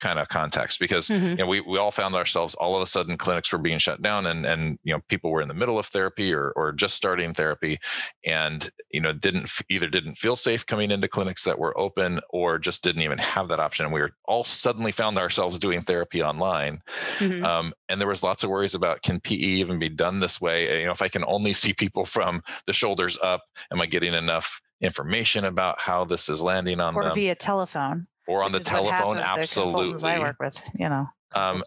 kind 0.03 0.19
of 0.19 0.29
context 0.29 0.81
because 0.81 1.09
mm-hmm. 1.09 1.27
you 1.27 1.37
know 1.37 1.47
we, 1.47 1.61
we 1.61 1.79
all 1.79 1.93
found 1.93 2.15
ourselves 2.15 2.55
all 2.57 2.75
of 2.75 2.83
a 2.83 2.87
sudden 2.87 3.17
clinics 3.17 3.53
were 3.53 3.59
being 3.59 3.79
shut 3.79 4.03
down 4.03 4.27
and 4.27 4.45
and 4.45 4.79
you 4.83 4.93
know 4.93 5.01
people 5.09 5.31
were 5.31 5.41
in 5.41 5.47
the 5.47 5.55
middle 5.55 5.79
of 5.79 5.87
therapy 5.87 6.35
or 6.35 6.53
or 6.57 6.73
just 6.73 6.95
starting 6.95 7.33
therapy 7.33 7.79
and 8.27 8.71
you 8.91 9.01
know 9.01 9.13
didn't 9.13 9.49
either 9.71 9.89
didn't 9.89 10.17
feel 10.17 10.35
safe 10.35 10.67
coming 10.67 10.91
into 10.91 11.07
clinics 11.07 11.45
that 11.45 11.59
were 11.59 11.79
open 11.79 12.21
or 12.31 12.59
just 12.59 12.83
didn't 12.83 13.03
even 13.03 13.19
have 13.19 13.49
that 13.49 13.61
option. 13.61 13.85
And 13.87 13.95
we 13.95 14.01
were 14.01 14.11
all 14.25 14.43
suddenly 14.43 14.91
found 14.91 15.17
ourselves 15.19 15.59
doing 15.59 15.83
therapy 15.83 16.21
online. 16.23 16.83
Mm-hmm. 17.19 17.45
um, 17.45 17.73
and 17.89 18.01
there 18.01 18.09
was 18.09 18.25
lots 18.25 18.43
of 18.43 18.51
worries 18.51 18.75
about 18.75 19.03
can 19.03 19.21
pe 19.21 19.37
even 19.37 19.79
be 19.79 19.89
done 19.89 20.19
this 20.19 20.41
way? 20.41 20.81
You 20.81 20.87
know 20.87 20.93
if 20.93 21.03
i 21.03 21.09
can 21.09 21.25
only 21.27 21.53
see 21.53 21.73
people 21.73 22.05
from 22.05 22.43
the 22.67 22.73
shoulders 22.73 23.17
up 23.23 23.43
am 23.71 23.81
i 23.81 23.87
getting 23.87 24.15
enough 24.15 24.61
information 24.81 25.45
about 25.45 25.79
how 25.79 26.05
this 26.05 26.29
is 26.29 26.43
landing 26.43 26.81
on 26.81 26.97
or 26.97 27.05
them? 27.05 27.15
via 27.15 27.35
telephone 27.35 28.09
or 28.29 28.43
on 28.43 28.53
the 28.53 28.61
telephone 28.61 29.19
absolutely 29.19 30.09
i 30.09 30.19
work 30.19 30.37
with 30.41 30.63
you 30.79 30.89
know 30.89 31.07
um, 31.35 31.63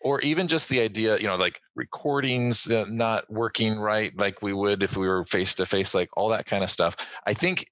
or 0.00 0.20
even 0.20 0.48
just 0.48 0.68
the 0.68 0.80
idea 0.80 1.18
you 1.18 1.26
know 1.26 1.36
like 1.36 1.60
recordings 1.74 2.66
not 2.68 3.30
working 3.30 3.78
right 3.78 4.16
like 4.18 4.42
we 4.42 4.52
would 4.52 4.82
if 4.82 4.96
we 4.96 5.06
were 5.06 5.24
face 5.24 5.54
to 5.56 5.66
face 5.66 5.94
like 5.94 6.10
all 6.16 6.28
that 6.30 6.46
kind 6.46 6.64
of 6.64 6.70
stuff. 6.70 6.96
I 7.26 7.34
think 7.34 7.66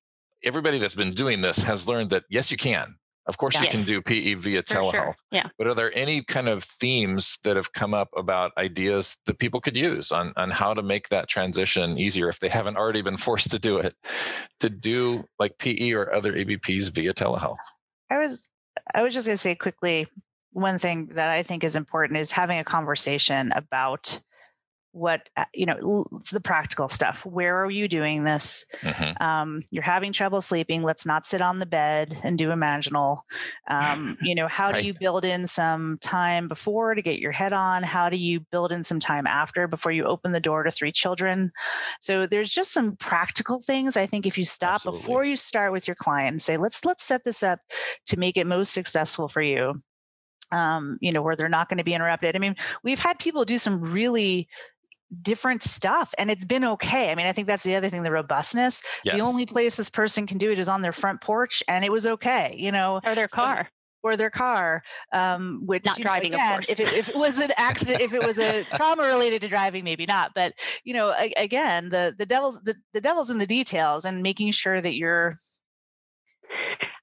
everybody 0.44 0.78
that's 0.78 0.94
been 0.94 1.12
doing 1.12 1.40
this 1.40 1.58
has 1.58 1.88
learned 1.88 2.10
that 2.10 2.24
yes 2.30 2.50
you 2.50 2.56
can. 2.56 2.96
Of 3.26 3.38
course 3.38 3.54
yeah. 3.54 3.62
you 3.62 3.68
can 3.68 3.84
do 3.84 4.02
pe 4.02 4.34
via 4.34 4.62
For 4.62 4.74
telehealth 4.74 4.92
sure. 4.92 5.14
yeah. 5.30 5.48
but 5.56 5.68
are 5.68 5.74
there 5.74 5.96
any 5.96 6.24
kind 6.24 6.48
of 6.48 6.64
themes 6.64 7.38
that 7.44 7.54
have 7.54 7.72
come 7.72 7.94
up 7.94 8.08
about 8.16 8.50
ideas 8.58 9.16
that 9.26 9.38
people 9.38 9.60
could 9.60 9.76
use 9.76 10.10
on 10.10 10.32
on 10.36 10.50
how 10.50 10.74
to 10.74 10.82
make 10.82 11.08
that 11.10 11.28
transition 11.28 11.98
easier 11.98 12.28
if 12.28 12.40
they 12.40 12.48
haven't 12.48 12.76
already 12.76 13.00
been 13.00 13.16
forced 13.16 13.52
to 13.52 13.60
do 13.60 13.78
it 13.78 13.94
to 14.58 14.68
do 14.68 15.22
like 15.38 15.56
pe 15.58 15.92
or 15.92 16.12
other 16.12 16.32
EBPs 16.32 16.90
via 16.90 17.14
telehealth 17.14 17.62
I 18.12 18.18
was 18.18 18.48
I 18.94 19.02
was 19.02 19.14
just 19.14 19.26
going 19.26 19.34
to 19.34 19.40
say 19.40 19.54
quickly 19.54 20.06
one 20.52 20.78
thing 20.78 21.06
that 21.14 21.30
I 21.30 21.42
think 21.42 21.64
is 21.64 21.76
important 21.76 22.18
is 22.18 22.30
having 22.30 22.58
a 22.58 22.64
conversation 22.64 23.52
about 23.56 24.20
what 24.92 25.28
uh, 25.36 25.44
you 25.54 25.64
know 25.64 26.04
the 26.30 26.40
practical 26.40 26.86
stuff 26.86 27.24
where 27.24 27.62
are 27.62 27.70
you 27.70 27.88
doing 27.88 28.24
this 28.24 28.66
mm-hmm. 28.82 29.22
um, 29.22 29.62
you're 29.70 29.82
having 29.82 30.12
trouble 30.12 30.40
sleeping 30.40 30.82
let's 30.82 31.06
not 31.06 31.24
sit 31.24 31.40
on 31.40 31.58
the 31.58 31.66
bed 31.66 32.16
and 32.22 32.36
do 32.38 32.48
imaginal 32.48 33.20
um, 33.68 34.18
you 34.22 34.34
know 34.34 34.46
how 34.48 34.70
right. 34.70 34.82
do 34.82 34.86
you 34.86 34.92
build 34.92 35.24
in 35.24 35.46
some 35.46 35.98
time 36.02 36.46
before 36.46 36.94
to 36.94 37.02
get 37.02 37.18
your 37.18 37.32
head 37.32 37.52
on 37.52 37.82
how 37.82 38.08
do 38.08 38.16
you 38.16 38.40
build 38.40 38.70
in 38.70 38.82
some 38.82 39.00
time 39.00 39.26
after 39.26 39.66
before 39.66 39.92
you 39.92 40.04
open 40.04 40.32
the 40.32 40.40
door 40.40 40.62
to 40.62 40.70
three 40.70 40.92
children 40.92 41.52
so 42.00 42.26
there's 42.26 42.50
just 42.50 42.72
some 42.72 42.94
practical 42.96 43.60
things 43.60 43.96
i 43.96 44.06
think 44.06 44.26
if 44.26 44.36
you 44.36 44.44
stop 44.44 44.74
Absolutely. 44.76 45.00
before 45.00 45.24
you 45.24 45.36
start 45.36 45.72
with 45.72 45.88
your 45.88 45.94
client 45.94 46.32
and 46.32 46.42
say 46.42 46.58
let's 46.58 46.84
let's 46.84 47.02
set 47.02 47.24
this 47.24 47.42
up 47.42 47.60
to 48.06 48.18
make 48.18 48.36
it 48.36 48.46
most 48.46 48.74
successful 48.74 49.26
for 49.28 49.42
you 49.42 49.82
um, 50.52 50.98
you 51.00 51.12
know, 51.12 51.22
where 51.22 51.34
they're 51.34 51.48
not 51.48 51.68
going 51.68 51.78
to 51.78 51.84
be 51.84 51.94
interrupted. 51.94 52.36
I 52.36 52.38
mean, 52.38 52.56
we've 52.84 53.00
had 53.00 53.18
people 53.18 53.44
do 53.44 53.58
some 53.58 53.80
really 53.80 54.48
different 55.20 55.62
stuff 55.62 56.14
and 56.18 56.30
it's 56.30 56.44
been 56.44 56.64
okay. 56.64 57.10
I 57.10 57.14
mean, 57.14 57.26
I 57.26 57.32
think 57.32 57.46
that's 57.46 57.64
the 57.64 57.76
other 57.76 57.88
thing, 57.88 58.02
the 58.02 58.10
robustness. 58.10 58.82
Yes. 59.04 59.16
The 59.16 59.20
only 59.22 59.46
place 59.46 59.76
this 59.76 59.90
person 59.90 60.26
can 60.26 60.38
do 60.38 60.50
it 60.50 60.58
is 60.58 60.68
on 60.68 60.82
their 60.82 60.92
front 60.92 61.20
porch 61.20 61.62
and 61.68 61.84
it 61.84 61.92
was 61.92 62.06
okay, 62.06 62.54
you 62.58 62.72
know. 62.72 63.00
Or 63.04 63.14
their 63.14 63.28
car. 63.28 63.68
Or 64.04 64.16
their 64.16 64.30
car, 64.30 64.82
um, 65.12 65.62
which 65.64 65.84
not 65.84 66.00
driving. 66.00 66.32
Know, 66.32 66.38
again, 66.38 66.64
if 66.68 66.80
it, 66.80 66.92
if 66.92 67.08
it 67.08 67.14
was 67.14 67.38
an 67.38 67.50
accident, 67.56 68.00
if 68.00 68.12
it 68.12 68.26
was 68.26 68.36
a 68.36 68.64
trauma 68.74 69.04
related 69.04 69.42
to 69.42 69.48
driving, 69.48 69.84
maybe 69.84 70.06
not. 70.06 70.32
But 70.34 70.54
you 70.82 70.92
know, 70.92 71.14
again, 71.36 71.90
the 71.90 72.12
the 72.18 72.26
devil's 72.26 72.60
the, 72.62 72.74
the 72.92 73.00
devil's 73.00 73.30
in 73.30 73.38
the 73.38 73.46
details, 73.46 74.04
and 74.04 74.20
making 74.20 74.50
sure 74.50 74.80
that 74.80 74.96
you're 74.96 75.36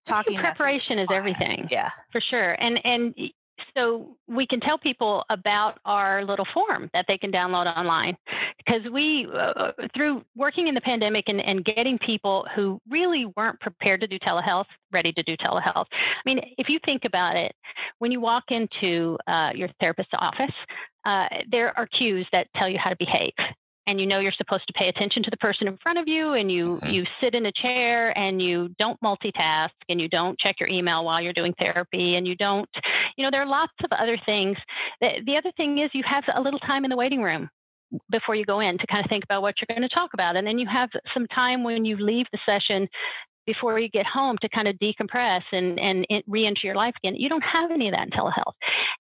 talking. 0.06 0.38
Preparation 0.40 1.00
is 1.00 1.08
everything. 1.10 1.70
Yeah, 1.72 1.90
for 2.12 2.20
sure. 2.20 2.52
And 2.62 2.80
and 2.84 3.16
so 3.76 4.16
we 4.28 4.46
can 4.48 4.60
tell 4.60 4.78
people 4.78 5.24
about 5.30 5.80
our 5.86 6.26
little 6.26 6.48
form 6.54 6.90
that 6.94 7.06
they 7.08 7.18
can 7.18 7.32
download 7.32 7.66
online. 7.66 8.18
Because 8.58 8.82
we 8.92 9.28
uh, 9.34 9.72
through 9.96 10.24
working 10.36 10.68
in 10.68 10.76
the 10.76 10.82
pandemic 10.82 11.26
and, 11.28 11.42
and 11.42 11.64
getting 11.64 11.98
people 12.00 12.46
who 12.56 12.80
really 12.90 13.26
weren't 13.38 13.60
prepared 13.60 14.02
to 14.02 14.08
do 14.08 14.20
telehealth 14.20 14.66
ready 14.92 15.12
to 15.14 15.24
do 15.24 15.36
telehealth. 15.38 15.86
I 15.92 16.22
mean 16.26 16.40
if 16.58 16.70
you 16.70 16.80
think 16.86 17.06
about 17.06 17.36
it 17.36 17.54
when 18.00 18.12
you 18.12 18.20
walk 18.20 18.46
into 18.50 19.18
uh, 19.28 19.52
your 19.56 19.70
therapist's 19.80 20.14
office 20.14 20.54
uh, 21.06 21.26
there 21.52 21.78
are 21.78 21.88
cues 21.88 22.28
that 22.32 22.48
tell 22.56 22.70
you 22.70 22.78
how 22.78 22.90
to 22.90 22.96
behave 22.98 23.34
and 23.90 24.00
you 24.00 24.06
know 24.06 24.20
you're 24.20 24.32
supposed 24.38 24.68
to 24.68 24.74
pay 24.74 24.88
attention 24.88 25.24
to 25.24 25.32
the 25.32 25.38
person 25.38 25.68
in 25.68 25.76
front 25.82 25.98
of 25.98 26.08
you 26.08 26.34
and 26.34 26.52
you 26.52 26.76
mm-hmm. 26.76 26.90
you 26.90 27.04
sit 27.22 27.34
in 27.34 27.48
a 27.48 27.52
chair 27.52 28.16
and 28.18 28.42
you 28.42 28.70
don't 28.78 29.00
multitask 29.02 29.72
and 29.90 30.00
you 30.00 30.08
don't 30.08 30.38
check 30.40 30.60
your 30.60 30.70
email 30.70 31.04
while 31.04 31.20
you're 31.20 31.34
doing 31.34 31.54
therapy 31.58 32.16
and 32.16 32.28
you 32.28 32.36
don't 32.36 32.70
you 33.18 33.24
know 33.24 33.32
there 33.32 33.42
are 33.42 33.48
lots 33.48 33.74
of 33.84 33.90
other 34.00 34.18
things 34.26 34.56
the 35.02 35.36
other 35.36 35.52
thing 35.58 35.80
is 35.80 35.90
you 35.94 36.04
have 36.06 36.24
a 36.36 36.42
little 36.42 36.60
time 36.60 36.86
in 36.86 36.90
the 36.90 36.96
waiting 36.96 37.24
room 37.24 37.50
before 38.12 38.36
you 38.36 38.46
go 38.46 38.60
in 38.60 38.78
to 38.78 38.86
kind 38.86 39.04
of 39.04 39.10
think 39.10 39.24
about 39.24 39.42
what 39.42 39.56
you're 39.60 39.76
going 39.76 39.88
to 39.88 39.94
talk 39.94 40.12
about 40.14 40.36
and 40.36 40.46
then 40.46 40.60
you 40.60 40.68
have 40.72 40.90
some 41.12 41.26
time 41.28 41.64
when 41.64 41.84
you 41.84 41.98
leave 41.98 42.28
the 42.32 42.40
session 42.46 42.88
before 43.50 43.80
you 43.80 43.90
get 43.90 44.06
home 44.06 44.38
to 44.44 44.48
kind 44.50 44.68
of 44.68 44.76
decompress 44.76 45.42
and, 45.52 45.80
and 45.80 46.06
re-enter 46.28 46.62
your 46.62 46.76
life 46.76 46.94
again. 47.02 47.16
You 47.16 47.30
don't 47.30 47.42
have 47.42 47.72
any 47.72 47.88
of 47.88 47.96
that 47.96 48.04
in 48.04 48.12
telehealth. 48.12 48.54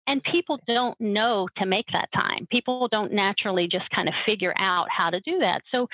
And 0.07 0.23
people 0.23 0.59
don't 0.65 0.99
know 0.99 1.47
to 1.57 1.67
make 1.67 1.85
that 1.93 2.09
time. 2.15 2.47
People 2.49 2.87
don't 2.87 3.13
naturally 3.13 3.67
just 3.71 3.87
kind 3.91 4.07
of 4.07 4.15
figure 4.25 4.55
out 4.57 4.87
how 4.89 5.11
to 5.11 5.19
do 5.19 5.37
that. 5.37 5.61
So 5.71 5.87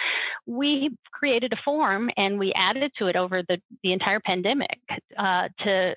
we 0.46 0.96
created 1.12 1.52
a 1.52 1.58
form 1.66 2.10
and 2.16 2.40
we 2.40 2.54
added 2.56 2.94
to 2.98 3.08
it 3.08 3.18
over 3.18 3.44
the, 3.46 3.58
the 3.84 3.92
entire 3.92 4.22
pandemic 4.22 4.80
uh, 5.18 5.50
to 5.66 5.94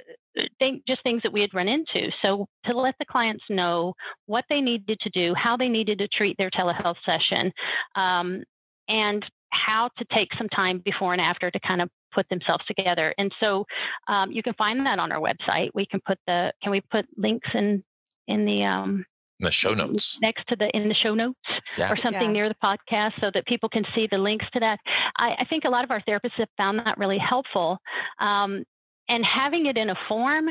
think 0.58 0.82
just 0.84 1.04
things 1.04 1.22
that 1.22 1.32
we 1.32 1.40
had 1.40 1.54
run 1.54 1.68
into. 1.68 2.10
So 2.22 2.48
to 2.64 2.76
let 2.76 2.96
the 2.98 3.04
clients 3.04 3.44
know 3.48 3.94
what 4.26 4.46
they 4.48 4.60
needed 4.60 4.98
to 5.02 5.10
do, 5.10 5.32
how 5.36 5.56
they 5.56 5.68
needed 5.68 5.98
to 5.98 6.08
treat 6.08 6.36
their 6.38 6.50
telehealth 6.50 6.96
session, 7.06 7.52
um, 7.94 8.42
and 8.88 9.24
how 9.50 9.90
to 9.98 10.04
take 10.12 10.28
some 10.36 10.48
time 10.48 10.80
before 10.84 11.12
and 11.12 11.22
after 11.22 11.50
to 11.50 11.60
kind 11.60 11.82
of 11.82 11.88
put 12.12 12.28
themselves 12.28 12.64
together. 12.66 13.14
And 13.18 13.32
so 13.40 13.64
um, 14.08 14.30
you 14.30 14.42
can 14.42 14.54
find 14.54 14.84
that 14.86 14.98
on 14.98 15.12
our 15.12 15.20
website. 15.20 15.70
We 15.74 15.86
can 15.86 16.00
put 16.06 16.18
the 16.26 16.52
can 16.62 16.72
we 16.72 16.80
put 16.90 17.06
links 17.16 17.48
in 17.54 17.82
in 18.26 18.44
the 18.44 18.64
um, 18.64 19.04
in 19.40 19.44
the 19.44 19.50
show 19.50 19.74
notes 19.74 20.18
next 20.20 20.46
to 20.48 20.56
the 20.56 20.68
in 20.76 20.88
the 20.88 20.94
show 20.94 21.14
notes 21.14 21.38
yeah. 21.76 21.92
or 21.92 21.96
something 22.02 22.22
yeah. 22.22 22.32
near 22.32 22.48
the 22.48 22.56
podcast 22.62 23.12
so 23.20 23.30
that 23.32 23.46
people 23.46 23.68
can 23.68 23.84
see 23.94 24.08
the 24.10 24.18
links 24.18 24.46
to 24.52 24.60
that. 24.60 24.78
I, 25.16 25.36
I, 25.40 25.44
think 25.48 25.64
a 25.64 25.70
lot 25.70 25.84
of 25.84 25.90
our 25.90 26.02
therapists 26.02 26.38
have 26.38 26.48
found 26.56 26.80
that 26.80 26.98
really 26.98 27.18
helpful. 27.18 27.78
Um, 28.20 28.64
and 29.08 29.24
having 29.24 29.66
it 29.66 29.76
in 29.76 29.90
a 29.90 29.94
form 30.08 30.46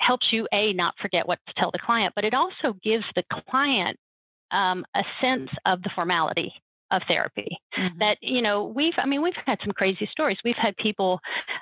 helps 0.00 0.28
you 0.30 0.46
a 0.52 0.72
not 0.72 0.94
forget 1.00 1.26
what 1.26 1.38
to 1.48 1.54
tell 1.56 1.70
the 1.70 1.78
client, 1.78 2.12
but 2.14 2.24
it 2.24 2.34
also 2.34 2.74
gives 2.82 3.04
the 3.14 3.24
client 3.50 3.98
um, 4.50 4.84
a 4.94 5.02
sense 5.20 5.50
of 5.66 5.82
the 5.82 5.90
formality 5.94 6.52
of 6.90 7.02
therapy 7.08 7.48
mm-hmm. 7.76 7.98
that 7.98 8.16
you 8.20 8.40
know 8.40 8.64
we've 8.64 8.94
i 8.98 9.06
mean 9.06 9.22
we've 9.22 9.34
had 9.46 9.58
some 9.64 9.72
crazy 9.72 10.08
stories 10.10 10.36
we've 10.44 10.56
had 10.56 10.76
people 10.76 11.20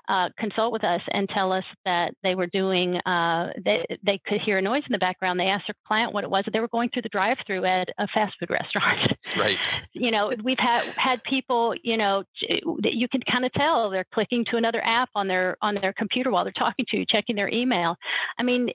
uh, 0.09 0.29
consult 0.39 0.73
with 0.73 0.85
us 0.85 1.01
and 1.13 1.29
tell 1.29 1.53
us 1.53 1.65
that 1.85 2.13
they 2.23 2.35
were 2.35 2.47
doing 2.47 2.97
uh, 2.99 3.53
they, 3.65 3.85
they 4.05 4.21
could 4.27 4.41
hear 4.41 4.59
a 4.59 4.63
noise 4.63 4.83
in 4.87 4.93
the 4.93 4.99
background 4.99 5.39
they 5.39 5.45
asked 5.45 5.65
their 5.67 5.75
client 5.87 6.13
what 6.13 6.25
it 6.25 6.31
was 6.31 6.45
they 6.53 6.61
were 6.61 6.69
going 6.69 6.89
through 6.91 7.03
the 7.03 7.09
drive 7.09 7.37
through 7.47 7.65
at 7.65 7.89
a 7.99 8.07
fast 8.09 8.35
food 8.39 8.51
restaurant 8.51 9.13
right 9.37 9.83
you 9.93 10.11
know 10.11 10.33
we've 10.45 10.59
had 10.59 10.85
had 10.97 11.23
people 11.25 11.75
you 11.83 11.97
know 11.97 12.23
you 12.41 13.09
can 13.09 13.21
kind 13.31 13.45
of 13.45 13.53
tell 13.53 13.91
they're 13.91 14.07
clicking 14.15 14.45
to 14.45 14.57
another 14.57 14.83
app 14.85 15.09
on 15.15 15.29
their 15.29 15.57
on 15.61 15.75
their 15.75 15.93
computer 15.93 16.31
while 16.31 16.45
they're 16.45 16.53
talking 16.53 16.85
to 16.89 16.99
you 16.99 17.05
checking 17.09 17.37
their 17.37 17.49
email 17.49 17.97
i 18.39 18.43
mean 18.43 18.69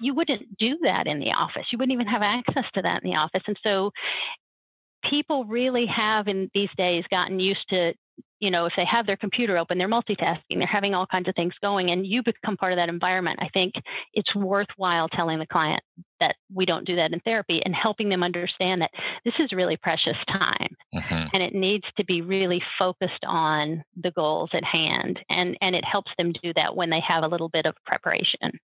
you 0.00 0.14
wouldn't 0.14 0.58
do 0.58 0.76
that 0.82 1.06
in 1.06 1.20
the 1.20 1.30
office. 1.30 1.66
You 1.70 1.78
wouldn't 1.78 1.94
even 1.94 2.06
have 2.06 2.22
access 2.22 2.64
to 2.74 2.82
that 2.82 3.02
in 3.02 3.10
the 3.10 3.16
office. 3.16 3.42
And 3.46 3.56
so 3.62 3.90
people 5.08 5.44
really 5.44 5.86
have 5.86 6.28
in 6.28 6.50
these 6.54 6.68
days 6.76 7.04
gotten 7.10 7.40
used 7.40 7.68
to 7.70 7.92
you 8.40 8.50
know 8.50 8.66
if 8.66 8.72
they 8.76 8.84
have 8.84 9.06
their 9.06 9.16
computer 9.16 9.56
open 9.56 9.78
they're 9.78 9.88
multitasking 9.88 10.58
they're 10.58 10.66
having 10.66 10.94
all 10.94 11.06
kinds 11.06 11.28
of 11.28 11.34
things 11.34 11.54
going 11.62 11.90
and 11.90 12.06
you 12.06 12.22
become 12.22 12.56
part 12.56 12.72
of 12.72 12.76
that 12.76 12.88
environment 12.88 13.38
i 13.40 13.48
think 13.54 13.74
it's 14.12 14.34
worthwhile 14.34 15.08
telling 15.08 15.38
the 15.38 15.46
client 15.46 15.82
that 16.20 16.34
we 16.52 16.64
don't 16.64 16.86
do 16.86 16.96
that 16.96 17.12
in 17.12 17.20
therapy 17.20 17.60
and 17.64 17.74
helping 17.74 18.08
them 18.08 18.22
understand 18.22 18.82
that 18.82 18.90
this 19.24 19.34
is 19.38 19.50
really 19.52 19.76
precious 19.76 20.16
time 20.28 20.76
mm-hmm. 20.94 21.28
and 21.32 21.42
it 21.42 21.54
needs 21.54 21.84
to 21.96 22.04
be 22.04 22.20
really 22.20 22.62
focused 22.78 23.24
on 23.26 23.82
the 24.02 24.10
goals 24.12 24.50
at 24.52 24.64
hand 24.64 25.18
and 25.28 25.56
and 25.60 25.74
it 25.74 25.84
helps 25.84 26.10
them 26.18 26.32
do 26.42 26.52
that 26.54 26.76
when 26.76 26.90
they 26.90 27.00
have 27.00 27.24
a 27.24 27.28
little 27.28 27.48
bit 27.48 27.66
of 27.66 27.74
preparation 27.86 28.58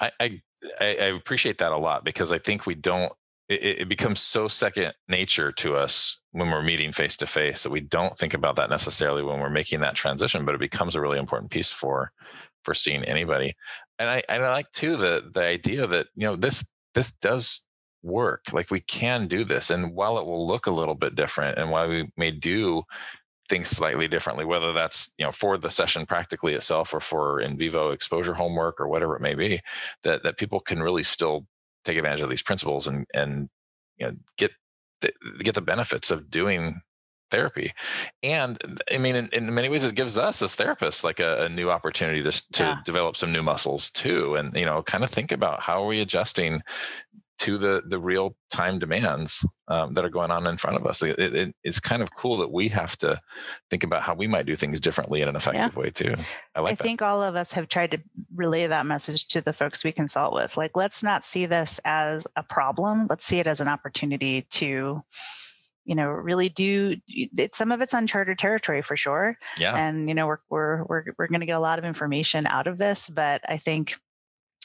I, 0.00 0.10
I 0.20 0.42
I 0.80 0.84
appreciate 0.84 1.58
that 1.58 1.72
a 1.72 1.76
lot 1.76 2.04
because 2.04 2.32
I 2.32 2.38
think 2.38 2.66
we 2.66 2.74
don't 2.74 3.12
it, 3.48 3.80
it 3.80 3.88
becomes 3.88 4.20
so 4.20 4.48
second 4.48 4.94
nature 5.08 5.52
to 5.52 5.76
us 5.76 6.20
when 6.32 6.50
we're 6.50 6.62
meeting 6.62 6.92
face 6.92 7.16
to 7.18 7.26
face 7.26 7.62
that 7.62 7.70
we 7.70 7.80
don't 7.80 8.16
think 8.18 8.34
about 8.34 8.56
that 8.56 8.70
necessarily 8.70 9.22
when 9.22 9.40
we're 9.40 9.50
making 9.50 9.80
that 9.80 9.94
transition, 9.94 10.44
but 10.44 10.54
it 10.54 10.60
becomes 10.60 10.96
a 10.96 11.00
really 11.00 11.18
important 11.18 11.50
piece 11.50 11.70
for 11.70 12.12
for 12.64 12.74
seeing 12.74 13.04
anybody. 13.04 13.54
And 13.98 14.08
I 14.08 14.22
and 14.28 14.42
I 14.44 14.50
like 14.52 14.70
too 14.72 14.96
the 14.96 15.30
the 15.32 15.44
idea 15.44 15.86
that 15.86 16.08
you 16.14 16.26
know 16.26 16.36
this 16.36 16.68
this 16.94 17.12
does 17.12 17.66
work. 18.02 18.44
Like 18.52 18.70
we 18.70 18.80
can 18.80 19.26
do 19.26 19.44
this, 19.44 19.70
and 19.70 19.94
while 19.94 20.18
it 20.18 20.26
will 20.26 20.46
look 20.46 20.66
a 20.66 20.72
little 20.72 20.94
bit 20.94 21.14
different, 21.14 21.58
and 21.58 21.70
while 21.70 21.88
we 21.88 22.08
may 22.16 22.30
do 22.30 22.82
things 23.48 23.68
slightly 23.68 24.08
differently, 24.08 24.44
whether 24.44 24.72
that's 24.72 25.14
you 25.18 25.24
know 25.24 25.32
for 25.32 25.58
the 25.58 25.70
session 25.70 26.06
practically 26.06 26.54
itself 26.54 26.94
or 26.94 27.00
for 27.00 27.40
in 27.40 27.58
vivo 27.58 27.90
exposure 27.90 28.34
homework 28.34 28.80
or 28.80 28.88
whatever 28.88 29.16
it 29.16 29.22
may 29.22 29.34
be, 29.34 29.60
that 30.02 30.22
that 30.22 30.38
people 30.38 30.60
can 30.60 30.82
really 30.82 31.02
still 31.02 31.46
take 31.84 31.96
advantage 31.96 32.20
of 32.20 32.30
these 32.30 32.42
principles 32.42 32.86
and 32.86 33.06
and 33.14 33.48
you 33.96 34.06
know 34.06 34.14
get 34.36 34.50
the, 35.00 35.12
get 35.40 35.54
the 35.54 35.60
benefits 35.60 36.10
of 36.10 36.30
doing 36.30 36.80
therapy 37.30 37.72
and 38.22 38.58
i 38.92 38.98
mean 38.98 39.16
in, 39.16 39.28
in, 39.32 39.52
many 39.52 39.68
ways 39.68 39.84
it 39.84 39.94
gives 39.94 40.18
us 40.18 40.40
as 40.42 40.54
therapists 40.54 41.02
like 41.02 41.20
a, 41.20 41.44
a 41.44 41.48
new 41.48 41.70
opportunity 41.70 42.22
to, 42.22 42.30
to 42.52 42.62
yeah. 42.62 42.76
develop 42.84 43.16
some 43.16 43.32
new 43.32 43.42
muscles 43.42 43.90
too 43.90 44.36
and 44.36 44.56
you 44.56 44.64
know 44.64 44.82
kind 44.82 45.02
of 45.02 45.10
think 45.10 45.32
about 45.32 45.60
how 45.60 45.82
are 45.82 45.86
we 45.86 46.00
adjusting 46.00 46.62
to 47.38 47.58
the 47.58 47.82
the 47.86 47.98
real 47.98 48.36
time 48.50 48.78
demands 48.78 49.46
um, 49.68 49.94
that 49.94 50.04
are 50.04 50.10
going 50.10 50.30
on 50.30 50.46
in 50.46 50.56
front 50.56 50.76
of 50.76 50.86
us. 50.86 51.02
It, 51.02 51.18
it, 51.18 51.54
it's 51.64 51.80
kind 51.80 52.02
of 52.02 52.14
cool 52.14 52.36
that 52.38 52.52
we 52.52 52.68
have 52.68 52.96
to 52.98 53.20
think 53.70 53.82
about 53.82 54.02
how 54.02 54.14
we 54.14 54.26
might 54.26 54.46
do 54.46 54.56
things 54.56 54.80
differently 54.80 55.20
in 55.20 55.28
an 55.28 55.36
effective 55.36 55.72
yeah. 55.74 55.80
way 55.80 55.90
too. 55.90 56.14
I 56.54 56.60
like. 56.60 56.72
I 56.72 56.74
that. 56.76 56.82
think 56.82 57.02
all 57.02 57.22
of 57.22 57.34
us 57.36 57.52
have 57.54 57.68
tried 57.68 57.90
to 57.92 57.98
relay 58.34 58.66
that 58.66 58.86
message 58.86 59.26
to 59.28 59.40
the 59.40 59.52
folks 59.52 59.84
we 59.84 59.92
consult 59.92 60.34
with. 60.34 60.56
Like, 60.56 60.76
let's 60.76 61.02
not 61.02 61.24
see 61.24 61.46
this 61.46 61.80
as 61.84 62.26
a 62.36 62.42
problem. 62.42 63.06
Let's 63.08 63.24
see 63.24 63.40
it 63.40 63.46
as 63.46 63.60
an 63.60 63.68
opportunity 63.68 64.46
to 64.52 65.02
you 65.84 65.94
know 65.94 66.08
really 66.08 66.48
do 66.48 66.96
it, 67.08 67.54
some 67.54 67.70
of 67.70 67.82
it's 67.82 67.92
uncharted 67.92 68.38
territory 68.38 68.80
for 68.80 68.96
sure 68.96 69.36
yeah 69.58 69.76
and 69.76 70.08
you 70.08 70.14
know 70.14 70.26
we're 70.26 70.38
we're 70.48 70.84
we're, 70.84 71.04
we're 71.18 71.26
going 71.26 71.40
to 71.40 71.46
get 71.46 71.56
a 71.56 71.60
lot 71.60 71.78
of 71.78 71.84
information 71.84 72.46
out 72.46 72.66
of 72.66 72.78
this 72.78 73.10
but 73.10 73.42
i 73.50 73.58
think 73.58 73.94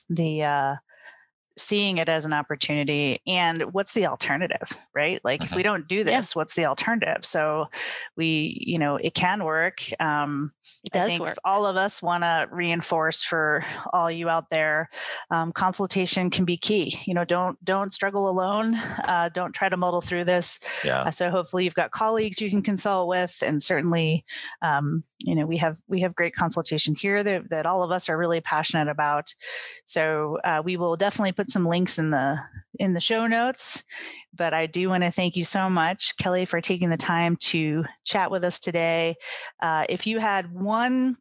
the 0.09 0.43
uh 0.43 0.75
seeing 1.59 1.97
it 1.97 2.09
as 2.09 2.25
an 2.25 2.33
opportunity 2.33 3.19
and 3.27 3.73
what's 3.73 3.93
the 3.93 4.05
alternative 4.05 4.77
right 4.93 5.19
like 5.23 5.43
if 5.43 5.51
we 5.51 5.57
mm-hmm. 5.57 5.73
don't 5.73 5.87
do 5.87 6.03
this 6.03 6.35
yeah. 6.35 6.39
what's 6.39 6.55
the 6.55 6.65
alternative 6.65 7.23
so 7.23 7.65
we 8.15 8.57
you 8.65 8.79
know 8.79 8.95
it 8.95 9.13
can 9.13 9.43
work 9.43 9.83
um 9.99 10.51
i 10.93 11.05
think 11.05 11.21
work. 11.21 11.37
all 11.43 11.65
of 11.65 11.75
us 11.75 12.01
want 12.01 12.23
to 12.23 12.47
reinforce 12.51 13.23
for 13.23 13.63
all 13.93 14.09
you 14.09 14.29
out 14.29 14.49
there 14.49 14.89
um, 15.31 15.51
consultation 15.51 16.29
can 16.29 16.45
be 16.45 16.57
key 16.57 16.97
you 17.05 17.13
know 17.13 17.25
don't 17.25 17.63
don't 17.63 17.93
struggle 17.93 18.29
alone 18.29 18.75
uh, 19.03 19.29
don't 19.33 19.53
try 19.53 19.69
to 19.69 19.77
muddle 19.77 20.01
through 20.01 20.23
this 20.23 20.59
yeah 20.83 21.01
uh, 21.01 21.11
so 21.11 21.29
hopefully 21.29 21.65
you've 21.65 21.73
got 21.73 21.91
colleagues 21.91 22.41
you 22.41 22.49
can 22.49 22.61
consult 22.61 23.07
with 23.07 23.35
and 23.45 23.61
certainly 23.61 24.23
um, 24.61 25.03
you 25.23 25.35
know 25.35 25.45
we 25.45 25.57
have 25.57 25.79
we 25.87 26.01
have 26.01 26.15
great 26.15 26.33
consultation 26.33 26.95
here 26.95 27.23
that, 27.23 27.49
that 27.49 27.65
all 27.65 27.83
of 27.83 27.91
us 27.91 28.09
are 28.09 28.17
really 28.17 28.41
passionate 28.41 28.87
about 28.87 29.33
so 29.83 30.37
uh, 30.43 30.61
we 30.63 30.77
will 30.77 30.95
definitely 30.95 31.31
put 31.31 31.48
some 31.49 31.65
links 31.65 31.97
in 31.99 32.11
the 32.11 32.37
in 32.79 32.93
the 32.93 32.99
show 32.99 33.27
notes 33.27 33.83
but 34.33 34.53
i 34.53 34.65
do 34.65 34.89
want 34.89 35.03
to 35.03 35.11
thank 35.11 35.35
you 35.35 35.43
so 35.43 35.69
much 35.69 36.15
kelly 36.17 36.45
for 36.45 36.61
taking 36.61 36.89
the 36.89 36.97
time 36.97 37.35
to 37.37 37.83
chat 38.05 38.31
with 38.31 38.43
us 38.43 38.59
today 38.59 39.15
uh, 39.61 39.85
if 39.89 40.07
you 40.07 40.19
had 40.19 40.53
one 40.53 41.17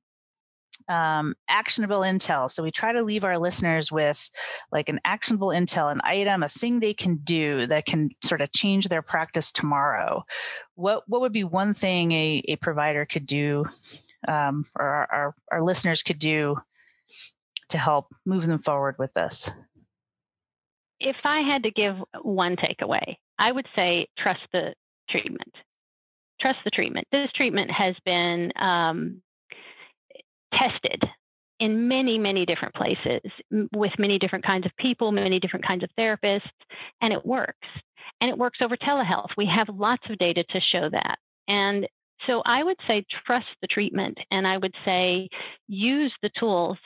um, 0.89 1.35
actionable 1.49 2.01
intel. 2.01 2.51
So 2.51 2.63
we 2.63 2.71
try 2.71 2.93
to 2.93 3.03
leave 3.03 3.25
our 3.25 3.39
listeners 3.39 3.93
with 3.93 4.31
like 4.73 4.89
an 4.89 5.01
actionable 5.05 5.49
intel, 5.49 5.93
an 5.93 6.01
item, 6.05 6.43
a 6.43 6.49
thing 6.49 6.81
they 6.81 6.95
can 6.95 7.17
do 7.17 7.67
that 7.67 7.87
can 7.87 8.09
sort 8.23 8.41
of 8.41 8.53
change 8.53 8.89
their 8.89 9.03
practice 9.03 9.53
tomorrow. 9.53 10.25
What 10.75 11.03
what 11.07 11.21
would 11.21 11.33
be 11.33 11.45
one 11.45 11.75
thing 11.75 12.13
a, 12.13 12.43
a 12.49 12.57
provider 12.57 13.05
could 13.05 13.27
do, 13.27 13.67
um, 14.29 14.65
or 14.79 14.87
our, 14.87 15.09
our, 15.13 15.35
our 15.53 15.63
listeners 15.63 16.03
could 16.03 16.19
do 16.19 16.57
to 17.69 17.79
help 17.79 18.07
move 18.25 18.47
them 18.47 18.61
forward 18.61 18.97
with 18.99 19.13
this? 19.13 19.51
If 21.01 21.17
I 21.25 21.41
had 21.41 21.63
to 21.63 21.71
give 21.71 21.97
one 22.23 22.57
takeaway, 22.57 23.17
I 23.39 23.53
would 23.53 23.67
say 23.77 24.09
trust 24.19 24.41
the 24.53 24.75
treatment. 25.09 25.55
Trust 26.41 26.59
the 26.65 26.71
treatment. 26.71 27.07
This 27.13 27.31
treatment 27.35 27.71
has 27.71 27.95
been 28.05 28.53
um, 28.61 29.23
tested 30.53 31.03
in 31.61 31.89
many, 31.89 32.19
many 32.19 32.47
different 32.47 32.75
places 32.75 33.21
with 33.75 33.93
many 33.99 34.19
different 34.19 34.45
kinds 34.45 34.65
of 34.65 34.73
people, 34.79 35.11
many 35.11 35.41
different 35.41 35.67
kinds 35.67 35.83
of 35.83 35.91
therapists, 35.99 36.43
and 37.01 37.13
it 37.13 37.25
works. 37.25 37.67
And 38.21 38.31
it 38.31 38.39
works 38.39 38.59
over 38.63 38.77
telehealth. 38.77 39.31
We 39.37 39.47
have 39.47 39.69
lots 39.69 40.03
of 40.09 40.19
data 40.19 40.45
to 40.51 40.61
show 40.73 40.89
that. 40.91 41.19
And 41.49 41.87
so 42.27 42.43
I 42.45 42.63
would 42.63 42.77
say 42.87 43.05
trust 43.27 43.47
the 43.61 43.69
treatment, 43.69 44.19
and 44.31 44.47
I 44.47 44.59
would 44.59 44.75
say 44.85 45.29
use 45.69 46.13
the 46.23 46.31
tools 46.39 46.77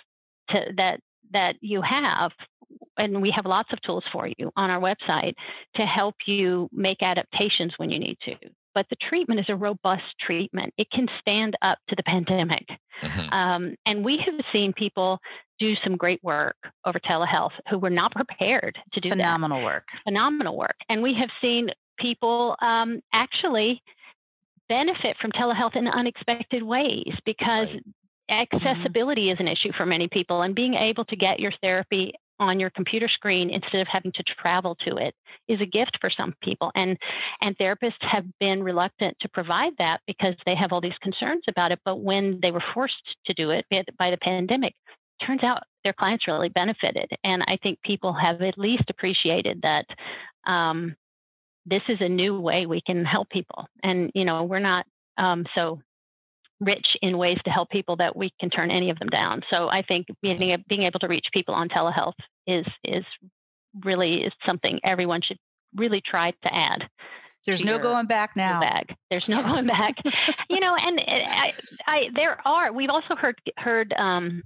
to, 0.51 0.61
that 0.77 1.01
that 1.33 1.55
you 1.61 1.81
have. 1.83 2.31
And 2.99 3.23
we 3.23 3.33
have 3.35 3.47
lots 3.47 3.73
of 3.73 3.81
tools 3.83 4.05
for 4.13 4.27
you 4.27 4.51
on 4.57 4.71
our 4.71 4.81
website 4.81 5.35
to 5.77 5.83
help 5.83 6.15
you 6.27 6.69
make 6.73 7.03
adaptations 7.03 7.73
when 7.79 7.91
you 7.91 7.99
need 7.99 8.19
to 8.25 8.35
but 8.75 8.87
the 8.91 8.97
treatment 9.09 9.41
is 9.41 9.47
a 9.49 9.57
robust 9.57 10.05
treatment. 10.21 10.73
It 10.79 10.91
can 10.91 11.07
stand 11.21 11.57
up 11.63 11.79
to 11.89 11.97
the 11.97 12.03
pandemic. 12.07 12.67
Mm-hmm. 13.03 13.33
Um, 13.33 13.75
and 13.87 14.05
we 14.05 14.19
have 14.25 14.35
seen 14.53 14.73
people 14.73 15.19
do 15.59 15.75
some 15.85 15.97
great 15.97 16.23
work 16.23 16.57
over 16.85 16.99
telehealth 16.99 17.53
who 17.71 17.79
were 17.79 17.91
not 17.91 18.13
prepared 18.13 18.77
to 18.95 19.01
do 19.01 19.09
phenomenal 19.09 19.59
that. 19.59 19.65
work. 19.65 19.85
Phenomenal 20.05 20.57
work. 20.57 20.77
And 20.89 21.03
we 21.03 21.15
have 21.15 21.31
seen 21.41 21.69
people 21.99 22.57
um, 22.61 23.01
actually 23.13 23.83
benefit 24.69 25.17
from 25.21 25.31
telehealth 25.33 25.77
in 25.77 25.87
unexpected 25.87 26.63
ways 26.63 27.13
because 27.25 27.69
right. 27.69 27.85
Mm-hmm. 28.31 28.59
accessibility 28.59 29.27
mm-hmm. 29.27 29.33
is 29.33 29.41
an 29.41 29.49
issue 29.49 29.73
for 29.77 29.87
many 29.87 30.09
people 30.09 30.43
and 30.43 30.55
being 30.55 30.75
able 30.75 31.05
to 31.07 31.17
get 31.17 31.39
your 31.39 31.53
therapy 31.63 32.13
on 32.43 32.59
your 32.59 32.71
computer 32.71 33.09
screen 33.09 33.51
instead 33.51 33.81
of 33.81 33.87
having 33.87 34.13
to 34.13 34.23
travel 34.41 34.77
to 34.85 34.97
it 34.97 35.15
is 35.49 35.61
a 35.61 35.67
gift 35.67 35.97
for 36.01 36.11
some 36.11 36.35
people. 36.43 36.71
And 36.75 36.99
and 37.41 37.57
therapists 37.57 38.01
have 38.01 38.25
been 38.41 38.63
reluctant 38.63 39.17
to 39.21 39.29
provide 39.29 39.73
that 39.79 40.01
because 40.07 40.35
they 40.45 40.55
have 40.55 40.73
all 40.73 40.81
these 40.81 40.93
concerns 41.03 41.45
about 41.49 41.73
it. 41.73 41.79
But 41.85 42.01
when 42.01 42.41
they 42.43 42.51
were 42.51 42.63
forced 42.75 43.17
to 43.27 43.35
do 43.35 43.51
it 43.51 43.65
by 43.99 44.11
the 44.11 44.19
pandemic 44.19 44.75
turns 45.25 45.45
out 45.45 45.63
their 45.85 45.93
clients 45.93 46.27
really 46.27 46.49
benefited. 46.49 47.09
And 47.23 47.43
i 47.47 47.57
think 47.63 47.79
people 47.85 48.13
have 48.13 48.43
at 48.43 48.59
least 48.59 48.85
appreciated 48.91 49.63
that 49.63 49.87
um, 50.51 50.97
this 51.65 51.83
is 51.89 51.99
a 52.01 52.09
new 52.09 52.41
way 52.41 52.67
we 52.67 52.81
can 52.85 53.05
help 53.05 53.31
people. 53.31 53.67
And 53.85 54.11
you 54.15 54.25
know 54.25 54.43
we're 54.43 54.59
not 54.59 54.85
um, 55.17 55.47
so 55.55 55.81
rich 56.65 56.87
in 57.03 57.19
ways 57.19 57.39
to 57.45 57.51
help 57.51 57.71
people 57.71 57.97
that 57.97 58.17
we 58.17 58.33
can 58.41 58.51
turn 58.51 58.71
any 58.71 58.91
of 58.91 58.99
them 58.99 59.09
down. 59.09 59.43
So 59.51 59.69
I 59.69 59.83
think 59.83 60.07
being 60.23 60.39
being 60.69 60.83
able 60.85 61.01
to 61.01 61.09
reach 61.09 61.27
people 61.33 61.55
on 61.55 61.69
telehealth 61.69 62.15
is 62.47 62.67
is 62.85 63.05
really 63.85 64.23
is 64.23 64.33
something 64.47 64.81
everyone 64.85 65.23
should 65.23 65.39
really 65.75 66.03
try 66.05 66.31
to 66.31 66.55
add. 66.55 66.89
There's 67.47 67.65
no 67.65 67.79
going 67.79 68.07
back 68.07 68.37
now. 68.37 68.61
Bag. 68.61 68.95
There's 69.11 69.29
no 69.29 69.43
going 69.47 69.67
back. 69.67 69.95
you 70.49 70.61
know, 70.61 70.77
and 70.77 71.01
I, 71.01 71.53
I, 71.87 72.09
there 72.15 72.41
are. 72.47 72.73
We've 72.73 72.91
also 72.91 73.17
heard 73.17 73.41
heard 73.59 73.93
um, 73.95 74.43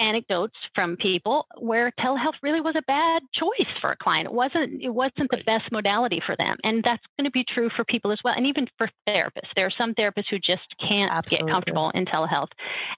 anecdotes 0.00 0.54
from 0.74 0.96
people 0.96 1.46
where 1.58 1.92
telehealth 2.00 2.34
really 2.42 2.60
was 2.60 2.74
a 2.76 2.82
bad 2.86 3.22
choice 3.34 3.68
for 3.80 3.92
a 3.92 3.96
client. 3.96 4.26
It 4.26 4.32
wasn't 4.32 4.82
it 4.82 4.90
wasn't 4.90 5.28
right. 5.32 5.38
the 5.38 5.44
best 5.44 5.70
modality 5.72 6.20
for 6.24 6.36
them. 6.36 6.56
And 6.62 6.82
that's 6.82 7.02
going 7.16 7.24
to 7.24 7.30
be 7.30 7.44
true 7.52 7.70
for 7.74 7.84
people 7.84 8.12
as 8.12 8.18
well 8.24 8.34
and 8.36 8.46
even 8.46 8.66
for 8.76 8.88
therapists. 9.08 9.50
There 9.56 9.66
are 9.66 9.72
some 9.76 9.94
therapists 9.94 10.26
who 10.30 10.38
just 10.38 10.66
can't 10.80 11.12
Absolutely. 11.12 11.46
get 11.46 11.52
comfortable 11.52 11.90
in 11.94 12.04
telehealth. 12.06 12.50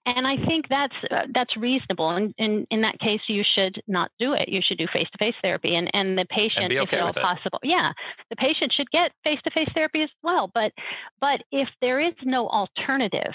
And 0.06 0.26
I 0.26 0.36
think 0.46 0.66
that's 0.68 0.94
uh, 1.10 1.26
that's 1.34 1.56
reasonable 1.56 2.10
and 2.10 2.34
in 2.38 2.66
in 2.70 2.80
that 2.82 2.98
case 2.98 3.20
you 3.28 3.42
should 3.54 3.80
not 3.86 4.10
do 4.18 4.34
it. 4.34 4.48
You 4.48 4.60
should 4.62 4.78
do 4.78 4.86
face-to-face 4.92 5.36
therapy 5.42 5.74
and 5.76 5.90
and 5.94 6.16
the 6.16 6.26
patient 6.30 6.72
and 6.72 6.80
okay 6.80 6.96
if 6.96 7.02
at 7.02 7.16
all 7.16 7.22
possible. 7.22 7.60
Yeah. 7.62 7.92
The 8.30 8.36
patient 8.36 8.72
should 8.72 8.90
get 8.90 9.12
face-to-face 9.24 9.70
therapy 9.74 10.02
as 10.02 10.10
well, 10.22 10.50
but 10.52 10.72
but 11.20 11.42
if 11.52 11.68
there 11.80 12.00
is 12.00 12.14
no 12.24 12.48
alternative 12.48 13.34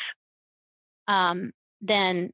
um, 1.07 1.51
then 1.81 2.31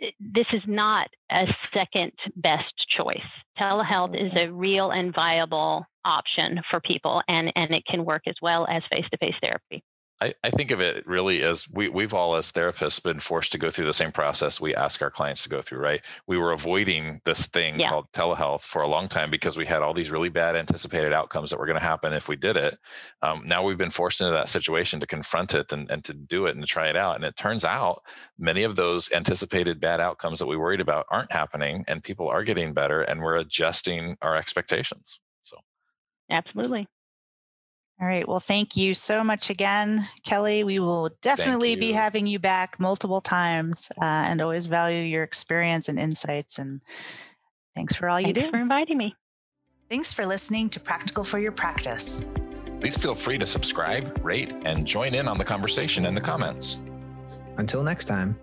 Eh, 0.00 0.10
this 0.20 0.46
is 0.52 0.62
not 0.66 1.08
a 1.30 1.46
second 1.72 2.12
best 2.36 2.72
choice. 2.96 3.18
Telehealth 3.58 4.14
is 4.14 4.32
a 4.36 4.50
real 4.50 4.90
and 4.90 5.14
viable 5.14 5.84
option 6.04 6.60
for 6.70 6.80
people, 6.80 7.22
and, 7.28 7.52
and 7.56 7.72
it 7.72 7.84
can 7.86 8.04
work 8.04 8.22
as 8.26 8.34
well 8.42 8.66
as 8.68 8.82
face 8.90 9.06
to 9.10 9.18
face 9.18 9.34
therapy. 9.40 9.82
I, 10.20 10.34
I, 10.44 10.50
think 10.50 10.70
of 10.70 10.80
it 10.80 11.04
really 11.06 11.42
as 11.42 11.68
we, 11.70 11.88
we've 11.88 12.14
all 12.14 12.36
as 12.36 12.52
therapists 12.52 13.02
been 13.02 13.18
forced 13.18 13.50
to 13.52 13.58
go 13.58 13.70
through 13.70 13.86
the 13.86 13.92
same 13.92 14.12
process 14.12 14.60
we 14.60 14.74
ask 14.74 15.02
our 15.02 15.10
clients 15.10 15.42
to 15.42 15.48
go 15.48 15.60
through 15.60 15.80
right 15.80 16.00
we 16.26 16.38
were 16.38 16.52
avoiding 16.52 17.20
this 17.24 17.46
thing 17.46 17.80
yeah. 17.80 17.90
called 17.90 18.10
telehealth 18.12 18.60
for 18.60 18.82
a 18.82 18.88
long 18.88 19.08
time 19.08 19.30
because 19.30 19.56
we 19.56 19.66
had 19.66 19.82
all 19.82 19.92
these 19.92 20.10
really 20.10 20.28
bad 20.28 20.56
anticipated 20.56 21.12
outcomes 21.12 21.50
that 21.50 21.58
were 21.58 21.66
going 21.66 21.78
to 21.78 21.84
happen 21.84 22.12
if 22.12 22.28
we 22.28 22.36
did 22.36 22.56
it 22.56 22.78
um, 23.22 23.42
now 23.44 23.62
we've 23.64 23.78
been 23.78 23.90
forced 23.90 24.20
into 24.20 24.32
that 24.32 24.48
situation 24.48 25.00
to 25.00 25.06
confront 25.06 25.54
it 25.54 25.72
and, 25.72 25.90
and 25.90 26.04
to 26.04 26.14
do 26.14 26.46
it 26.46 26.54
and 26.54 26.62
to 26.62 26.66
try 26.66 26.88
it 26.88 26.96
out 26.96 27.16
and 27.16 27.24
it 27.24 27.36
turns 27.36 27.64
out 27.64 28.02
many 28.38 28.62
of 28.62 28.76
those 28.76 29.12
anticipated 29.12 29.80
bad 29.80 30.00
outcomes 30.00 30.38
that 30.38 30.46
we 30.46 30.56
worried 30.56 30.80
about 30.80 31.06
aren't 31.10 31.32
happening 31.32 31.84
and 31.88 32.04
people 32.04 32.28
are 32.28 32.44
getting 32.44 32.72
better 32.72 33.02
and 33.02 33.20
we're 33.20 33.36
adjusting 33.36 34.16
our 34.22 34.36
expectations 34.36 35.18
so 35.40 35.56
Absolutely. 36.30 36.88
All 38.00 38.08
right. 38.08 38.26
Well, 38.26 38.40
thank 38.40 38.76
you 38.76 38.92
so 38.92 39.22
much 39.22 39.50
again, 39.50 40.08
Kelly. 40.24 40.64
We 40.64 40.80
will 40.80 41.10
definitely 41.22 41.76
be 41.76 41.92
having 41.92 42.26
you 42.26 42.38
back 42.38 42.80
multiple 42.80 43.20
times 43.20 43.90
uh, 44.00 44.04
and 44.04 44.40
always 44.40 44.66
value 44.66 45.02
your 45.02 45.22
experience 45.22 45.88
and 45.88 45.98
insights. 45.98 46.58
And 46.58 46.80
thanks 47.74 47.94
for 47.94 48.08
all 48.08 48.16
thanks 48.16 48.28
you 48.28 48.34
do. 48.34 48.50
for 48.50 48.58
inviting 48.58 48.98
me. 48.98 49.14
Thanks 49.88 50.12
for 50.12 50.26
listening 50.26 50.70
to 50.70 50.80
Practical 50.80 51.22
for 51.22 51.38
Your 51.38 51.52
Practice. 51.52 52.28
Please 52.80 52.96
feel 52.96 53.14
free 53.14 53.38
to 53.38 53.46
subscribe, 53.46 54.18
rate, 54.24 54.52
and 54.64 54.86
join 54.86 55.14
in 55.14 55.28
on 55.28 55.38
the 55.38 55.44
conversation 55.44 56.04
in 56.04 56.14
the 56.14 56.20
comments. 56.20 56.82
Until 57.58 57.82
next 57.82 58.06
time. 58.06 58.36